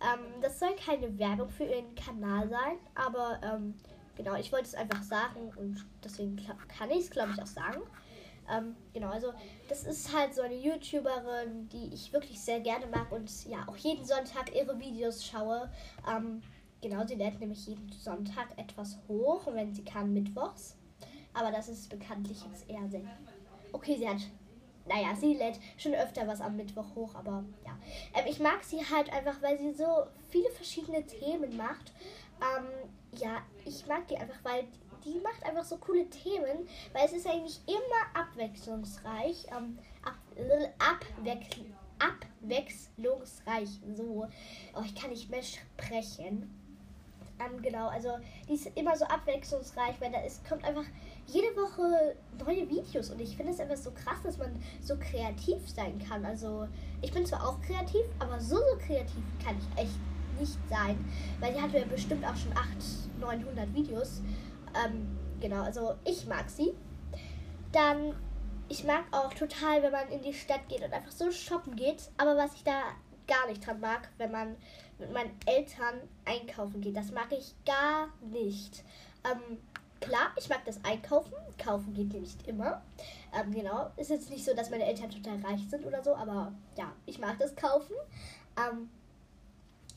Ähm, 0.00 0.20
das 0.40 0.58
soll 0.58 0.74
keine 0.76 1.18
Werbung 1.18 1.48
für 1.48 1.64
ihren 1.64 1.94
Kanal 1.94 2.48
sein, 2.48 2.78
aber 2.94 3.40
ähm, 3.42 3.74
genau, 4.16 4.34
ich 4.36 4.52
wollte 4.52 4.66
es 4.66 4.74
einfach 4.74 5.02
sagen 5.02 5.52
und 5.56 5.84
deswegen 6.04 6.36
kann 6.36 6.90
ich 6.90 7.00
es, 7.00 7.10
glaube 7.10 7.32
ich, 7.34 7.42
auch 7.42 7.46
sagen. 7.46 7.82
Ähm, 8.50 8.76
genau, 8.94 9.10
also 9.10 9.32
das 9.68 9.84
ist 9.84 10.16
halt 10.16 10.34
so 10.34 10.42
eine 10.42 10.54
YouTuberin, 10.54 11.68
die 11.68 11.92
ich 11.92 12.12
wirklich 12.12 12.40
sehr 12.40 12.60
gerne 12.60 12.86
mag 12.86 13.10
und 13.12 13.30
ja, 13.46 13.66
auch 13.66 13.76
jeden 13.76 14.04
Sonntag 14.04 14.54
ihre 14.54 14.78
Videos 14.78 15.24
schaue. 15.24 15.70
Ähm, 16.08 16.42
genau, 16.80 17.06
sie 17.06 17.16
lädt 17.16 17.40
nämlich 17.40 17.66
jeden 17.66 17.90
Sonntag 17.92 18.56
etwas 18.56 18.98
hoch, 19.08 19.46
wenn 19.52 19.74
sie 19.74 19.84
kann, 19.84 20.14
mittwochs. 20.14 20.76
Aber 21.34 21.50
das 21.50 21.68
ist 21.68 21.90
bekanntlich 21.90 22.42
jetzt 22.44 22.68
eher 22.68 22.88
selten. 22.88 23.37
Okay, 23.72 23.96
sie 23.96 24.08
hat 24.08 24.20
naja, 24.88 25.14
sie 25.14 25.34
lädt 25.34 25.60
schon 25.76 25.94
öfter 25.94 26.26
was 26.26 26.40
am 26.40 26.56
Mittwoch 26.56 26.94
hoch, 26.94 27.14
aber 27.14 27.44
ja. 27.64 27.76
Ähm, 28.14 28.26
ich 28.26 28.40
mag 28.40 28.62
sie 28.64 28.78
halt 28.78 29.12
einfach, 29.12 29.40
weil 29.42 29.58
sie 29.58 29.72
so 29.72 30.06
viele 30.28 30.50
verschiedene 30.50 31.04
Themen 31.04 31.56
macht. 31.56 31.92
Ähm, 32.40 32.66
ja, 33.18 33.42
ich 33.64 33.86
mag 33.86 34.06
die 34.08 34.16
einfach, 34.16 34.42
weil 34.42 34.64
die 35.04 35.20
macht 35.20 35.44
einfach 35.44 35.64
so 35.64 35.76
coole 35.76 36.08
Themen, 36.08 36.68
weil 36.92 37.04
es 37.04 37.12
ist 37.12 37.26
eigentlich 37.26 37.60
immer 37.66 38.22
abwechslungsreich. 38.22 39.46
Ähm, 39.56 39.78
ab, 40.04 40.14
abwechsl 40.78 41.66
abwechslungsreich. 41.98 43.68
So, 43.96 44.28
oh, 44.74 44.82
ich 44.84 44.94
kann 44.94 45.10
nicht 45.10 45.30
mehr 45.30 45.42
sprechen. 45.42 46.54
Ähm, 47.40 47.62
genau, 47.62 47.88
also 47.88 48.18
die 48.48 48.54
ist 48.54 48.66
immer 48.76 48.96
so 48.96 49.04
abwechslungsreich, 49.04 50.00
weil 50.00 50.12
da 50.12 50.20
ist, 50.20 50.48
kommt 50.48 50.64
einfach 50.64 50.84
jede 51.28 51.54
Woche 51.56 52.16
neue 52.44 52.68
Videos 52.68 53.10
und 53.10 53.20
ich 53.20 53.36
finde 53.36 53.52
es 53.52 53.60
einfach 53.60 53.76
so 53.76 53.90
krass, 53.90 54.18
dass 54.22 54.38
man 54.38 54.50
so 54.80 54.96
kreativ 54.96 55.68
sein 55.68 55.98
kann. 55.98 56.24
Also 56.24 56.66
ich 57.02 57.12
bin 57.12 57.24
zwar 57.26 57.46
auch 57.46 57.60
kreativ, 57.60 58.04
aber 58.18 58.40
so, 58.40 58.56
so 58.56 58.78
kreativ 58.78 59.22
kann 59.44 59.56
ich 59.58 59.82
echt 59.82 59.98
nicht 60.40 60.58
sein, 60.68 61.04
weil 61.40 61.52
die 61.52 61.60
hat 61.60 61.72
ja 61.72 61.84
bestimmt 61.84 62.24
auch 62.24 62.36
schon 62.36 62.52
800, 62.52 63.20
900 63.20 63.74
Videos. 63.74 64.22
Ähm, 64.84 65.18
genau, 65.40 65.62
also 65.62 65.94
ich 66.04 66.26
mag 66.26 66.48
sie. 66.48 66.74
Dann, 67.72 68.14
ich 68.68 68.84
mag 68.84 69.04
auch 69.10 69.32
total, 69.34 69.82
wenn 69.82 69.92
man 69.92 70.08
in 70.08 70.22
die 70.22 70.32
Stadt 70.32 70.68
geht 70.68 70.82
und 70.82 70.92
einfach 70.92 71.12
so 71.12 71.30
shoppen 71.30 71.76
geht. 71.76 72.10
Aber 72.16 72.36
was 72.36 72.54
ich 72.54 72.64
da 72.64 72.82
gar 73.26 73.46
nicht 73.46 73.66
dran 73.66 73.80
mag, 73.80 74.08
wenn 74.16 74.32
man 74.32 74.56
mit 74.98 75.12
meinen 75.12 75.38
Eltern 75.46 76.00
einkaufen 76.24 76.80
geht. 76.80 76.96
Das 76.96 77.12
mag 77.12 77.28
ich 77.30 77.54
gar 77.64 78.08
nicht. 78.22 78.82
Ähm, 79.24 79.58
klar, 80.00 80.32
ich 80.36 80.48
mag 80.48 80.64
das 80.64 80.84
Einkaufen. 80.84 81.34
Kaufen 81.62 81.94
geht 81.94 82.12
nicht 82.12 82.46
immer. 82.46 82.82
Ähm, 83.32 83.52
genau. 83.52 83.90
Ist 83.96 84.10
jetzt 84.10 84.30
nicht 84.30 84.44
so, 84.44 84.54
dass 84.54 84.70
meine 84.70 84.84
Eltern 84.84 85.10
total 85.10 85.40
reich 85.40 85.60
sind 85.68 85.84
oder 85.84 86.02
so, 86.02 86.14
aber 86.14 86.52
ja, 86.76 86.92
ich 87.06 87.18
mag 87.18 87.38
das 87.38 87.54
Kaufen. 87.56 87.94
Ähm, 88.56 88.90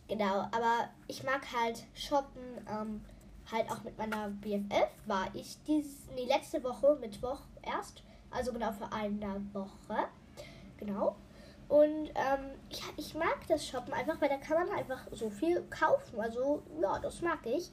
genau, 0.08 0.40
aber 0.52 0.90
ich 1.08 1.24
mag 1.24 1.42
halt 1.54 1.84
shoppen. 1.94 2.42
Ähm, 2.70 3.02
halt 3.52 3.70
auch 3.70 3.84
mit 3.84 3.98
meiner 3.98 4.30
BFF 4.30 4.90
war 5.06 5.28
ich 5.34 5.58
dieses, 5.68 6.08
nee, 6.16 6.26
letzte 6.26 6.64
Woche, 6.64 6.98
Mittwoch 7.02 7.42
erst. 7.62 8.04
Also 8.30 8.54
genau 8.54 8.72
für 8.72 8.92
eine 8.94 9.42
Woche. 9.54 10.08
Genau. 10.78 11.16
Und 11.68 12.10
ähm, 12.16 12.52
ich, 12.70 12.84
ich 12.98 13.14
mag 13.16 13.48
das 13.48 13.66
Shoppen 13.66 13.94
einfach, 13.94 14.20
weil 14.20 14.30
da 14.30 14.38
kann 14.38 14.66
man 14.66 14.78
einfach 14.78 15.08
so 15.12 15.30
viel 15.30 15.62
kaufen. 15.70 16.20
Also 16.20 16.64
ja, 16.82 17.00
das 17.00 17.22
mag 17.22 17.40
ich. 17.46 17.72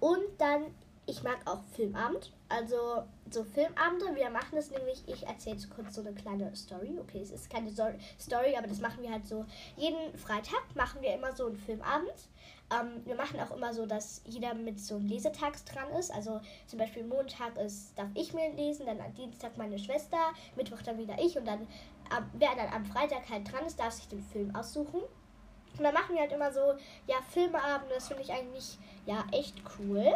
Und 0.00 0.24
dann, 0.38 0.74
ich 1.06 1.22
mag 1.22 1.38
auch 1.46 1.62
Filmabend. 1.74 2.32
Also 2.48 3.02
so 3.30 3.44
Filmabende, 3.44 4.14
wir 4.14 4.30
machen 4.30 4.54
das 4.54 4.70
nämlich, 4.70 5.02
ich 5.06 5.26
erzähle 5.26 5.56
jetzt 5.56 5.70
kurz 5.70 5.94
so 5.94 6.00
eine 6.02 6.12
kleine 6.12 6.54
Story. 6.54 6.98
Okay, 7.00 7.20
es 7.20 7.30
ist 7.30 7.50
keine 7.50 7.70
Story, 7.70 8.56
aber 8.56 8.68
das 8.68 8.80
machen 8.80 9.02
wir 9.02 9.10
halt 9.10 9.26
so. 9.26 9.44
Jeden 9.76 10.16
Freitag 10.16 10.62
machen 10.74 11.02
wir 11.02 11.14
immer 11.14 11.34
so 11.34 11.46
einen 11.46 11.56
Filmabend. 11.56 12.28
Ähm, 12.72 13.02
wir 13.04 13.16
machen 13.16 13.40
auch 13.40 13.50
immer 13.54 13.74
so, 13.74 13.86
dass 13.86 14.22
jeder 14.26 14.54
mit 14.54 14.80
so 14.80 14.96
einem 14.96 15.08
Lesetag 15.08 15.54
dran 15.66 15.90
ist. 15.98 16.12
Also 16.12 16.40
zum 16.66 16.78
Beispiel 16.78 17.04
Montag 17.04 17.56
ist, 17.56 17.98
darf 17.98 18.08
ich 18.14 18.32
mir 18.32 18.52
lesen, 18.52 18.86
dann 18.86 19.00
am 19.00 19.12
Dienstag 19.14 19.56
meine 19.56 19.78
Schwester, 19.78 20.18
Mittwoch 20.56 20.82
dann 20.82 20.98
wieder 20.98 21.18
ich 21.18 21.36
und 21.36 21.46
dann 21.46 21.66
ab, 22.10 22.24
wer 22.34 22.54
dann 22.54 22.72
am 22.72 22.84
Freitag 22.84 23.28
halt 23.28 23.50
dran 23.50 23.66
ist, 23.66 23.78
darf 23.78 23.94
sich 23.94 24.08
den 24.08 24.22
Film 24.22 24.54
aussuchen. 24.54 25.00
Und 25.78 25.84
dann 25.84 25.94
machen 25.94 26.14
wir 26.14 26.20
halt 26.20 26.32
immer 26.32 26.52
so, 26.52 26.74
ja, 27.06 27.16
Filmeabende, 27.30 27.94
das 27.94 28.08
finde 28.08 28.22
ich 28.22 28.32
eigentlich, 28.32 28.78
ja, 29.06 29.24
echt 29.32 29.56
cool. 29.78 30.14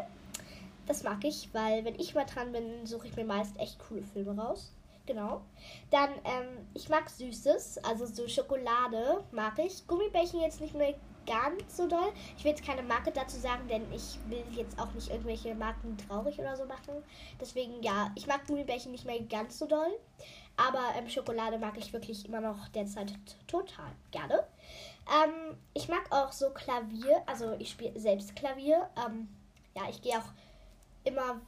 Das 0.87 1.03
mag 1.03 1.25
ich, 1.25 1.53
weil 1.53 1.85
wenn 1.85 1.97
ich 1.97 2.15
mal 2.15 2.25
dran 2.25 2.53
bin, 2.53 2.87
suche 2.87 3.09
ich 3.09 3.17
mir 3.17 3.25
meist 3.25 3.59
echt 3.59 3.79
coole 3.79 4.03
Filme 4.03 4.41
raus. 4.41 4.73
Genau. 5.07 5.43
Dann, 5.91 6.11
ähm, 6.25 6.67
ich 6.75 6.89
mag 6.89 7.09
Süßes, 7.09 7.79
also 7.85 8.07
so 8.07 8.27
Schokolade 8.27 9.25
mag 9.31 9.59
ich. 9.59 9.87
Gummibärchen 9.87 10.41
jetzt 10.41 10.61
nicht 10.61 10.75
mehr 10.75 10.95
ganz 11.27 11.77
so 11.77 11.87
doll. 11.87 12.13
Ich 12.37 12.45
will 12.45 12.53
jetzt 12.53 12.65
keine 12.65 12.83
Marke 12.83 13.11
dazu 13.11 13.37
sagen, 13.37 13.67
denn 13.69 13.83
ich 13.93 14.19
will 14.29 14.45
jetzt 14.53 14.79
auch 14.79 14.93
nicht 14.93 15.11
irgendwelche 15.11 15.55
Marken 15.55 15.97
traurig 15.97 16.39
oder 16.39 16.57
so 16.57 16.65
machen. 16.65 17.03
Deswegen, 17.41 17.83
ja, 17.83 18.11
ich 18.15 18.27
mag 18.27 18.47
Gummibärchen 18.47 18.93
nicht 18.93 19.05
mehr 19.05 19.21
ganz 19.23 19.59
so 19.59 19.67
doll. 19.67 19.99
Aber 20.57 20.83
ähm, 20.97 21.09
Schokolade 21.09 21.59
mag 21.59 21.77
ich 21.77 21.93
wirklich 21.93 22.27
immer 22.27 22.41
noch 22.41 22.69
derzeit 22.69 23.13
total 23.47 23.91
gerne. 24.11 24.45
Ähm, 25.07 25.57
ich 25.75 25.89
mag 25.89 26.05
auch 26.11 26.33
so 26.33 26.51
Klavier, 26.51 27.23
also 27.27 27.55
ich 27.59 27.71
spiele 27.71 27.99
selbst 27.99 28.35
Klavier. 28.35 28.89
Ähm, 29.05 29.29
ja, 29.77 29.83
ich 29.91 30.01
gehe 30.01 30.17
auch 30.19 30.33
immer, 31.07 31.41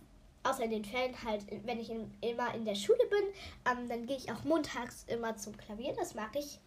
außer 0.45 0.65
in 0.65 0.71
den 0.71 0.85
Ferien 0.85 1.15
halt, 1.25 1.45
wenn 1.65 1.81
ich 1.81 1.91
in, 1.91 2.11
immer 2.21 2.55
in 2.55 2.65
der 2.65 2.75
Schule 2.75 3.05
bin, 3.11 3.25
ähm, 3.71 3.89
dann 3.89 4.07
gehe 4.07 4.17
ich 4.17 4.31
auch 4.33 4.45
montags 4.45 5.05
immer 5.09 5.37
zum 5.37 5.57
Klavier. 5.57 5.95
Das 5.95 6.15
mag 6.15 6.35
ich. 6.37 6.61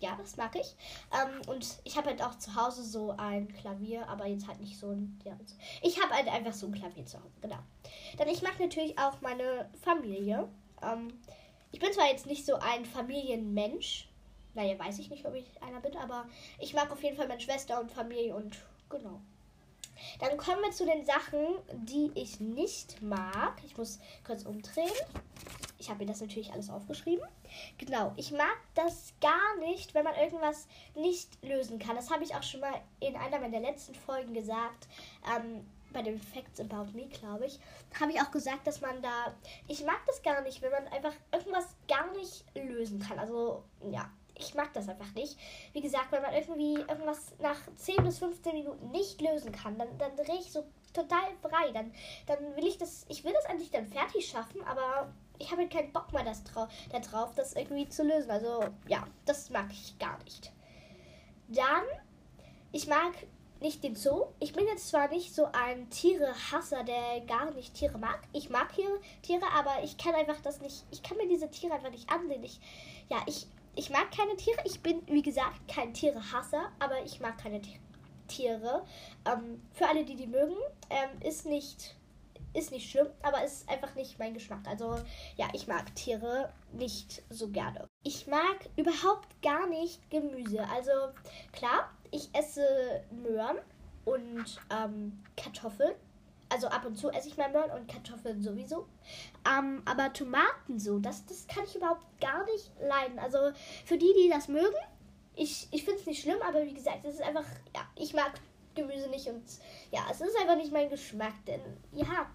Ja, 0.00 0.16
das 0.16 0.36
mag 0.36 0.56
ich. 0.56 0.74
Ähm, 1.12 1.48
und 1.48 1.78
ich 1.84 1.96
habe 1.96 2.08
halt 2.08 2.22
auch 2.22 2.36
zu 2.36 2.56
Hause 2.56 2.82
so 2.82 3.14
ein 3.16 3.46
Klavier, 3.46 4.08
aber 4.08 4.26
jetzt 4.26 4.48
halt 4.48 4.60
nicht 4.60 4.76
so 4.76 4.90
ein. 4.90 5.20
Ja. 5.24 5.38
Ich 5.80 6.02
habe 6.02 6.12
halt 6.12 6.26
einfach 6.28 6.52
so 6.52 6.66
ein 6.66 6.74
Klavier 6.74 7.06
zu 7.06 7.18
Hause, 7.18 7.30
genau. 7.40 7.58
Dann 8.18 8.28
ich 8.28 8.42
mag 8.42 8.58
natürlich 8.58 8.98
auch 8.98 9.20
meine 9.20 9.70
Familie. 9.80 10.48
Ähm, 10.82 11.20
ich 11.70 11.78
bin 11.78 11.92
zwar 11.92 12.08
jetzt 12.08 12.26
nicht 12.26 12.44
so 12.44 12.56
ein 12.56 12.84
Familienmensch. 12.84 14.08
Naja, 14.54 14.78
weiß 14.78 14.98
ich 14.98 15.08
nicht, 15.08 15.24
ob 15.24 15.34
ich 15.34 15.46
einer 15.62 15.80
bin, 15.80 15.96
aber 15.96 16.26
ich 16.58 16.74
mag 16.74 16.90
auf 16.90 17.02
jeden 17.02 17.16
Fall 17.16 17.28
meine 17.28 17.40
Schwester 17.40 17.80
und 17.80 17.90
Familie 17.90 18.34
und 18.34 18.56
genau. 18.90 19.20
Dann 20.20 20.36
kommen 20.36 20.62
wir 20.62 20.70
zu 20.72 20.84
den 20.84 21.04
Sachen, 21.04 21.58
die 21.72 22.10
ich 22.14 22.40
nicht 22.40 23.02
mag. 23.02 23.60
Ich 23.64 23.76
muss 23.76 23.98
kurz 24.24 24.44
umdrehen. 24.44 24.90
Ich 25.78 25.90
habe 25.90 26.00
mir 26.00 26.06
das 26.06 26.20
natürlich 26.20 26.52
alles 26.52 26.70
aufgeschrieben. 26.70 27.26
Genau, 27.78 28.12
ich 28.16 28.30
mag 28.30 28.56
das 28.74 29.12
gar 29.20 29.56
nicht, 29.58 29.94
wenn 29.94 30.04
man 30.04 30.14
irgendwas 30.14 30.68
nicht 30.94 31.42
lösen 31.42 31.78
kann. 31.78 31.96
Das 31.96 32.10
habe 32.10 32.22
ich 32.22 32.34
auch 32.34 32.42
schon 32.42 32.60
mal 32.60 32.80
in 33.00 33.16
einer 33.16 33.40
meiner 33.40 33.60
letzten 33.60 33.94
Folgen 33.94 34.32
gesagt. 34.32 34.86
Ähm, 35.34 35.66
bei 35.92 36.02
den 36.02 36.20
Facts 36.20 36.60
About 36.60 36.92
Me, 36.92 37.06
glaube 37.08 37.46
ich, 37.46 37.58
habe 38.00 38.12
ich 38.12 38.20
auch 38.20 38.30
gesagt, 38.30 38.66
dass 38.66 38.80
man 38.80 39.02
da. 39.02 39.34
Ich 39.68 39.84
mag 39.84 40.00
das 40.06 40.22
gar 40.22 40.40
nicht, 40.42 40.62
wenn 40.62 40.70
man 40.70 40.88
einfach 40.88 41.12
irgendwas 41.32 41.66
gar 41.88 42.10
nicht 42.12 42.44
lösen 42.54 43.00
kann. 43.00 43.18
Also, 43.18 43.64
ja, 43.90 44.10
ich 44.38 44.54
mag 44.54 44.72
das 44.72 44.88
einfach 44.88 45.12
nicht. 45.14 45.38
Wie 45.72 45.80
gesagt, 45.80 46.10
wenn 46.10 46.22
man 46.22 46.34
irgendwie 46.34 46.74
irgendwas 46.74 47.32
nach 47.38 47.58
10 47.76 48.04
bis 48.04 48.18
15 48.18 48.54
Minuten 48.54 48.90
nicht 48.90 49.20
lösen 49.20 49.52
kann, 49.52 49.78
dann, 49.78 49.96
dann 49.98 50.16
drehe 50.16 50.38
ich 50.40 50.50
so 50.50 50.64
total 50.92 51.24
frei. 51.40 51.72
Dann, 51.72 51.92
dann 52.26 52.56
will 52.56 52.66
ich 52.66 52.78
das. 52.78 53.04
Ich 53.08 53.24
will 53.24 53.32
das 53.32 53.46
eigentlich 53.46 53.70
dann 53.70 53.86
fertig 53.86 54.26
schaffen, 54.26 54.62
aber 54.64 55.12
ich 55.38 55.50
habe 55.50 55.68
keinen 55.68 55.92
Bock 55.92 56.12
mehr 56.12 56.24
das 56.24 56.44
trau 56.44 56.68
darauf, 56.90 57.34
das 57.34 57.54
irgendwie 57.54 57.88
zu 57.88 58.02
lösen. 58.02 58.30
Also, 58.30 58.64
ja, 58.86 59.06
das 59.24 59.50
mag 59.50 59.66
ich 59.70 59.98
gar 59.98 60.22
nicht. 60.24 60.52
Dann, 61.48 61.84
ich 62.72 62.86
mag 62.86 63.12
nicht 63.60 63.84
den 63.84 63.94
Zoo. 63.94 64.26
Ich 64.40 64.52
bin 64.52 64.66
jetzt 64.66 64.88
zwar 64.88 65.08
nicht 65.08 65.34
so 65.34 65.46
ein 65.52 65.88
Tierehasser, 65.88 66.84
der 66.84 67.20
gar 67.26 67.52
nicht 67.52 67.74
Tiere 67.74 67.98
mag. 67.98 68.20
Ich 68.32 68.50
mag 68.50 68.72
hier 68.72 68.88
Tiere, 69.22 69.46
aber 69.56 69.82
ich 69.84 69.96
kann 69.96 70.14
einfach 70.14 70.40
das 70.42 70.60
nicht. 70.60 70.84
Ich 70.90 71.02
kann 71.02 71.16
mir 71.16 71.28
diese 71.28 71.50
Tiere 71.50 71.74
einfach 71.74 71.90
nicht 71.90 72.10
ansehen. 72.10 72.42
Ich, 72.42 72.60
ja, 73.08 73.18
ich, 73.26 73.46
ich 73.74 73.90
mag 73.90 74.10
keine 74.10 74.36
Tiere. 74.36 74.58
Ich 74.64 74.80
bin, 74.80 75.02
wie 75.06 75.22
gesagt, 75.22 75.66
kein 75.68 75.94
Tierehasser, 75.94 76.70
aber 76.78 77.02
ich 77.04 77.20
mag 77.20 77.38
keine 77.38 77.60
Tiere. 78.28 78.84
Ähm, 79.26 79.62
für 79.72 79.88
alle, 79.88 80.04
die 80.04 80.16
die 80.16 80.26
mögen, 80.26 80.56
ähm, 80.90 81.20
ist 81.22 81.46
nicht 81.46 81.96
ist 82.54 82.70
nicht 82.70 82.90
schlimm, 82.90 83.06
aber 83.22 83.44
ist 83.44 83.68
einfach 83.68 83.94
nicht 83.94 84.18
mein 84.18 84.34
Geschmack. 84.34 84.60
Also 84.66 84.96
ja, 85.36 85.48
ich 85.52 85.66
mag 85.66 85.94
Tiere 85.94 86.52
nicht 86.72 87.22
so 87.30 87.48
gerne. 87.48 87.88
Ich 88.02 88.26
mag 88.26 88.68
überhaupt 88.76 89.40
gar 89.42 89.66
nicht 89.68 90.10
Gemüse. 90.10 90.62
Also 90.68 90.90
klar, 91.52 91.90
ich 92.10 92.28
esse 92.34 93.02
Möhren 93.10 93.56
und 94.04 94.60
ähm, 94.70 95.22
Kartoffeln. 95.36 95.94
Also 96.52 96.68
ab 96.68 96.84
und 96.84 96.96
zu 96.96 97.10
esse 97.10 97.28
ich 97.28 97.36
mal 97.36 97.50
Möhren 97.50 97.70
und 97.70 97.88
Kartoffeln 97.88 98.42
sowieso. 98.42 98.86
Ähm, 99.48 99.82
aber 99.86 100.12
Tomaten 100.12 100.78
so, 100.78 100.98
das, 100.98 101.24
das 101.26 101.46
kann 101.46 101.64
ich 101.64 101.76
überhaupt 101.76 102.04
gar 102.20 102.44
nicht 102.44 102.70
leiden. 102.80 103.18
Also 103.18 103.38
für 103.86 103.96
die, 103.96 104.12
die 104.22 104.28
das 104.28 104.48
mögen, 104.48 104.76
ich, 105.34 105.68
ich 105.70 105.84
finde 105.84 106.00
es 106.00 106.06
nicht 106.06 106.22
schlimm, 106.22 106.40
aber 106.46 106.64
wie 106.64 106.74
gesagt, 106.74 107.04
es 107.04 107.14
ist 107.14 107.22
einfach, 107.22 107.46
ja, 107.74 107.82
ich 107.96 108.12
mag 108.12 108.32
Gemüse 108.74 109.08
nicht 109.08 109.26
und 109.28 109.42
ja, 109.90 110.00
es 110.10 110.20
ist 110.20 110.38
einfach 110.38 110.56
nicht 110.56 110.72
mein 110.72 110.90
Geschmack, 110.90 111.34
denn 111.46 111.60
ja, 111.92 112.30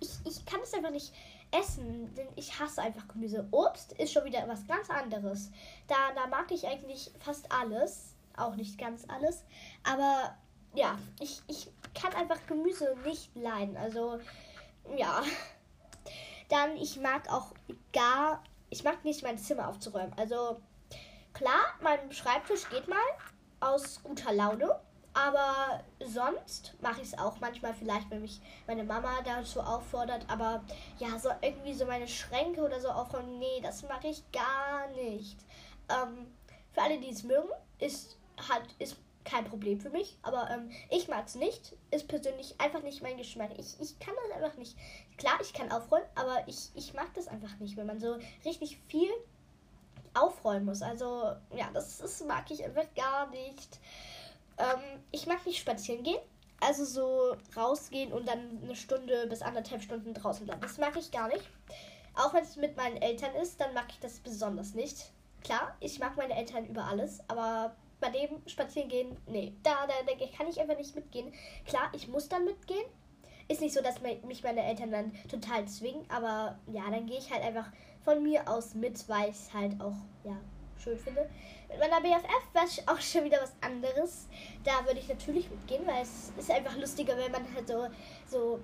ich, 0.00 0.10
ich 0.24 0.46
kann 0.46 0.60
es 0.62 0.72
einfach 0.74 0.90
nicht 0.90 1.12
essen, 1.50 2.14
denn 2.14 2.28
ich 2.36 2.58
hasse 2.58 2.82
einfach 2.82 3.08
Gemüse. 3.08 3.46
Obst 3.50 3.92
ist 3.94 4.12
schon 4.12 4.24
wieder 4.24 4.46
was 4.48 4.66
ganz 4.66 4.90
anderes. 4.90 5.50
Da, 5.88 5.94
da 6.14 6.26
mag 6.26 6.50
ich 6.50 6.66
eigentlich 6.66 7.10
fast 7.20 7.50
alles 7.50 8.14
auch 8.36 8.56
nicht 8.56 8.78
ganz 8.78 9.04
alles. 9.08 9.44
Aber 9.84 10.36
ja, 10.74 10.98
ich, 11.20 11.42
ich 11.46 11.70
kann 11.94 12.12
einfach 12.14 12.46
Gemüse 12.46 12.96
nicht 13.04 13.34
leiden. 13.34 13.76
Also 13.76 14.18
ja. 14.96 15.22
Dann, 16.48 16.76
ich 16.76 17.00
mag 17.00 17.30
auch 17.32 17.52
gar, 17.92 18.42
ich 18.70 18.84
mag 18.84 19.04
nicht 19.04 19.22
mein 19.22 19.38
Zimmer 19.38 19.68
aufzuräumen. 19.68 20.12
Also 20.16 20.60
klar, 21.32 21.74
mein 21.80 22.12
Schreibtisch 22.12 22.68
geht 22.68 22.86
mal 22.88 22.98
aus 23.60 24.02
guter 24.02 24.32
Laune. 24.32 24.78
Aber 25.16 25.80
sonst 26.04 26.74
mache 26.82 27.00
ich 27.00 27.12
es 27.12 27.18
auch 27.18 27.38
manchmal 27.38 27.72
vielleicht, 27.72 28.10
wenn 28.10 28.22
mich 28.22 28.40
meine 28.66 28.82
Mama 28.82 29.22
dazu 29.24 29.60
auffordert. 29.60 30.26
Aber 30.28 30.64
ja, 30.98 31.16
so 31.18 31.30
irgendwie 31.40 31.72
so 31.72 31.86
meine 31.86 32.08
Schränke 32.08 32.62
oder 32.62 32.80
so 32.80 32.88
aufräumen, 32.88 33.38
nee, 33.38 33.60
das 33.62 33.84
mache 33.84 34.08
ich 34.08 34.24
gar 34.32 34.88
nicht. 34.88 35.38
Ähm, 35.88 36.34
für 36.72 36.82
alle, 36.82 36.98
die 36.98 37.10
es 37.10 37.22
mögen, 37.22 37.48
ist, 37.78 38.18
hat, 38.48 38.62
ist 38.80 38.96
kein 39.24 39.44
Problem 39.44 39.80
für 39.80 39.90
mich. 39.90 40.16
Aber 40.22 40.50
ähm, 40.50 40.70
ich 40.90 41.08
mag 41.08 41.26
es 41.26 41.34
nicht. 41.34 41.76
Ist 41.90 42.08
persönlich 42.08 42.60
einfach 42.60 42.82
nicht 42.82 43.02
mein 43.02 43.16
Geschmack. 43.16 43.50
Ich, 43.58 43.80
ich 43.80 43.98
kann 43.98 44.14
das 44.28 44.42
einfach 44.42 44.56
nicht. 44.58 44.76
Klar, 45.16 45.38
ich 45.40 45.52
kann 45.52 45.72
aufräumen, 45.72 46.06
aber 46.14 46.46
ich, 46.46 46.70
ich 46.74 46.94
mag 46.94 47.12
das 47.14 47.28
einfach 47.28 47.58
nicht, 47.58 47.76
wenn 47.76 47.86
man 47.86 48.00
so 48.00 48.16
richtig 48.44 48.78
viel 48.88 49.10
aufräumen 50.14 50.66
muss. 50.66 50.82
Also, 50.82 51.32
ja, 51.56 51.70
das, 51.72 51.98
das 51.98 52.24
mag 52.24 52.50
ich 52.50 52.64
einfach 52.64 52.86
gar 52.94 53.28
nicht. 53.30 53.80
Ähm, 54.58 55.00
ich 55.10 55.26
mag 55.26 55.44
nicht 55.46 55.58
spazieren 55.58 56.02
gehen. 56.02 56.20
Also 56.60 56.84
so 56.84 57.36
rausgehen 57.56 58.12
und 58.12 58.26
dann 58.26 58.60
eine 58.62 58.76
Stunde 58.76 59.26
bis 59.26 59.42
anderthalb 59.42 59.82
Stunden 59.82 60.14
draußen 60.14 60.46
bleiben. 60.46 60.62
Das 60.62 60.78
mag 60.78 60.96
ich 60.96 61.10
gar 61.10 61.28
nicht. 61.28 61.44
Auch 62.14 62.32
wenn 62.32 62.44
es 62.44 62.56
mit 62.56 62.76
meinen 62.76 62.96
Eltern 62.96 63.34
ist, 63.34 63.60
dann 63.60 63.74
mag 63.74 63.86
ich 63.88 63.98
das 63.98 64.20
besonders 64.20 64.72
nicht. 64.72 65.10
Klar, 65.42 65.76
ich 65.80 65.98
mag 65.98 66.16
meine 66.16 66.34
Eltern 66.34 66.66
über 66.66 66.84
alles, 66.84 67.18
aber 67.28 67.74
bei 68.04 68.10
dem 68.10 68.46
spazieren 68.46 68.88
gehen, 68.88 69.16
nee, 69.26 69.54
da, 69.62 69.86
da, 69.86 69.94
da 70.06 70.26
kann 70.36 70.48
ich 70.48 70.60
einfach 70.60 70.76
nicht 70.76 70.94
mitgehen. 70.94 71.32
Klar, 71.66 71.90
ich 71.94 72.08
muss 72.08 72.28
dann 72.28 72.44
mitgehen. 72.44 72.84
Ist 73.48 73.60
nicht 73.60 73.74
so, 73.74 73.82
dass 73.82 74.00
mich 74.00 74.42
meine 74.42 74.64
Eltern 74.64 74.90
dann 74.90 75.12
total 75.28 75.66
zwingen, 75.66 76.04
aber 76.08 76.58
ja, 76.66 76.90
dann 76.90 77.06
gehe 77.06 77.18
ich 77.18 77.30
halt 77.30 77.42
einfach 77.42 77.70
von 78.02 78.22
mir 78.22 78.48
aus 78.48 78.74
mit, 78.74 79.06
weil 79.08 79.30
ich 79.30 79.36
es 79.36 79.52
halt 79.52 79.78
auch, 79.80 79.96
ja, 80.24 80.36
schön 80.78 80.98
finde. 80.98 81.28
Mit 81.68 81.78
meiner 81.78 82.00
BFF 82.00 82.54
wäre 82.54 82.92
auch 82.92 83.00
schon 83.00 83.24
wieder 83.24 83.40
was 83.42 83.52
anderes. 83.60 84.28
Da 84.64 84.84
würde 84.86 85.00
ich 85.00 85.08
natürlich 85.08 85.50
mitgehen, 85.50 85.86
weil 85.86 86.02
es 86.02 86.32
ist 86.38 86.50
einfach 86.50 86.76
lustiger, 86.76 87.16
wenn 87.16 87.32
man 87.32 87.46
halt 87.54 87.68
so, 87.68 87.86
so 88.26 88.60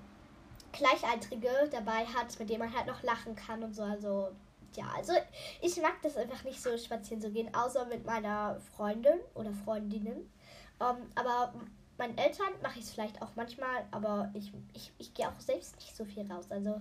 Gleichaltrige 0.72 1.68
dabei 1.70 2.04
hat, 2.06 2.38
mit 2.38 2.48
denen 2.48 2.60
man 2.60 2.74
halt 2.74 2.86
noch 2.86 3.02
lachen 3.02 3.34
kann 3.36 3.62
und 3.62 3.74
so. 3.74 3.82
Also, 3.82 4.28
ja, 4.76 4.84
also 4.96 5.12
ich 5.60 5.80
mag 5.80 6.00
das 6.02 6.16
einfach 6.16 6.44
nicht 6.44 6.62
so 6.62 6.76
spazieren 6.76 7.20
zu 7.20 7.30
gehen, 7.30 7.54
außer 7.54 7.86
mit 7.86 8.04
meiner 8.04 8.60
Freundin 8.76 9.20
oder 9.34 9.52
Freundinnen. 9.52 10.32
Ähm, 10.80 10.96
aber 11.14 11.54
meinen 11.98 12.16
Eltern 12.16 12.52
mache 12.62 12.78
ich 12.78 12.86
es 12.86 12.90
vielleicht 12.90 13.20
auch 13.22 13.30
manchmal, 13.36 13.84
aber 13.90 14.30
ich, 14.34 14.52
ich, 14.72 14.92
ich 14.98 15.14
gehe 15.14 15.28
auch 15.28 15.38
selbst 15.40 15.76
nicht 15.76 15.94
so 15.94 16.04
viel 16.04 16.30
raus. 16.30 16.46
Also, 16.50 16.80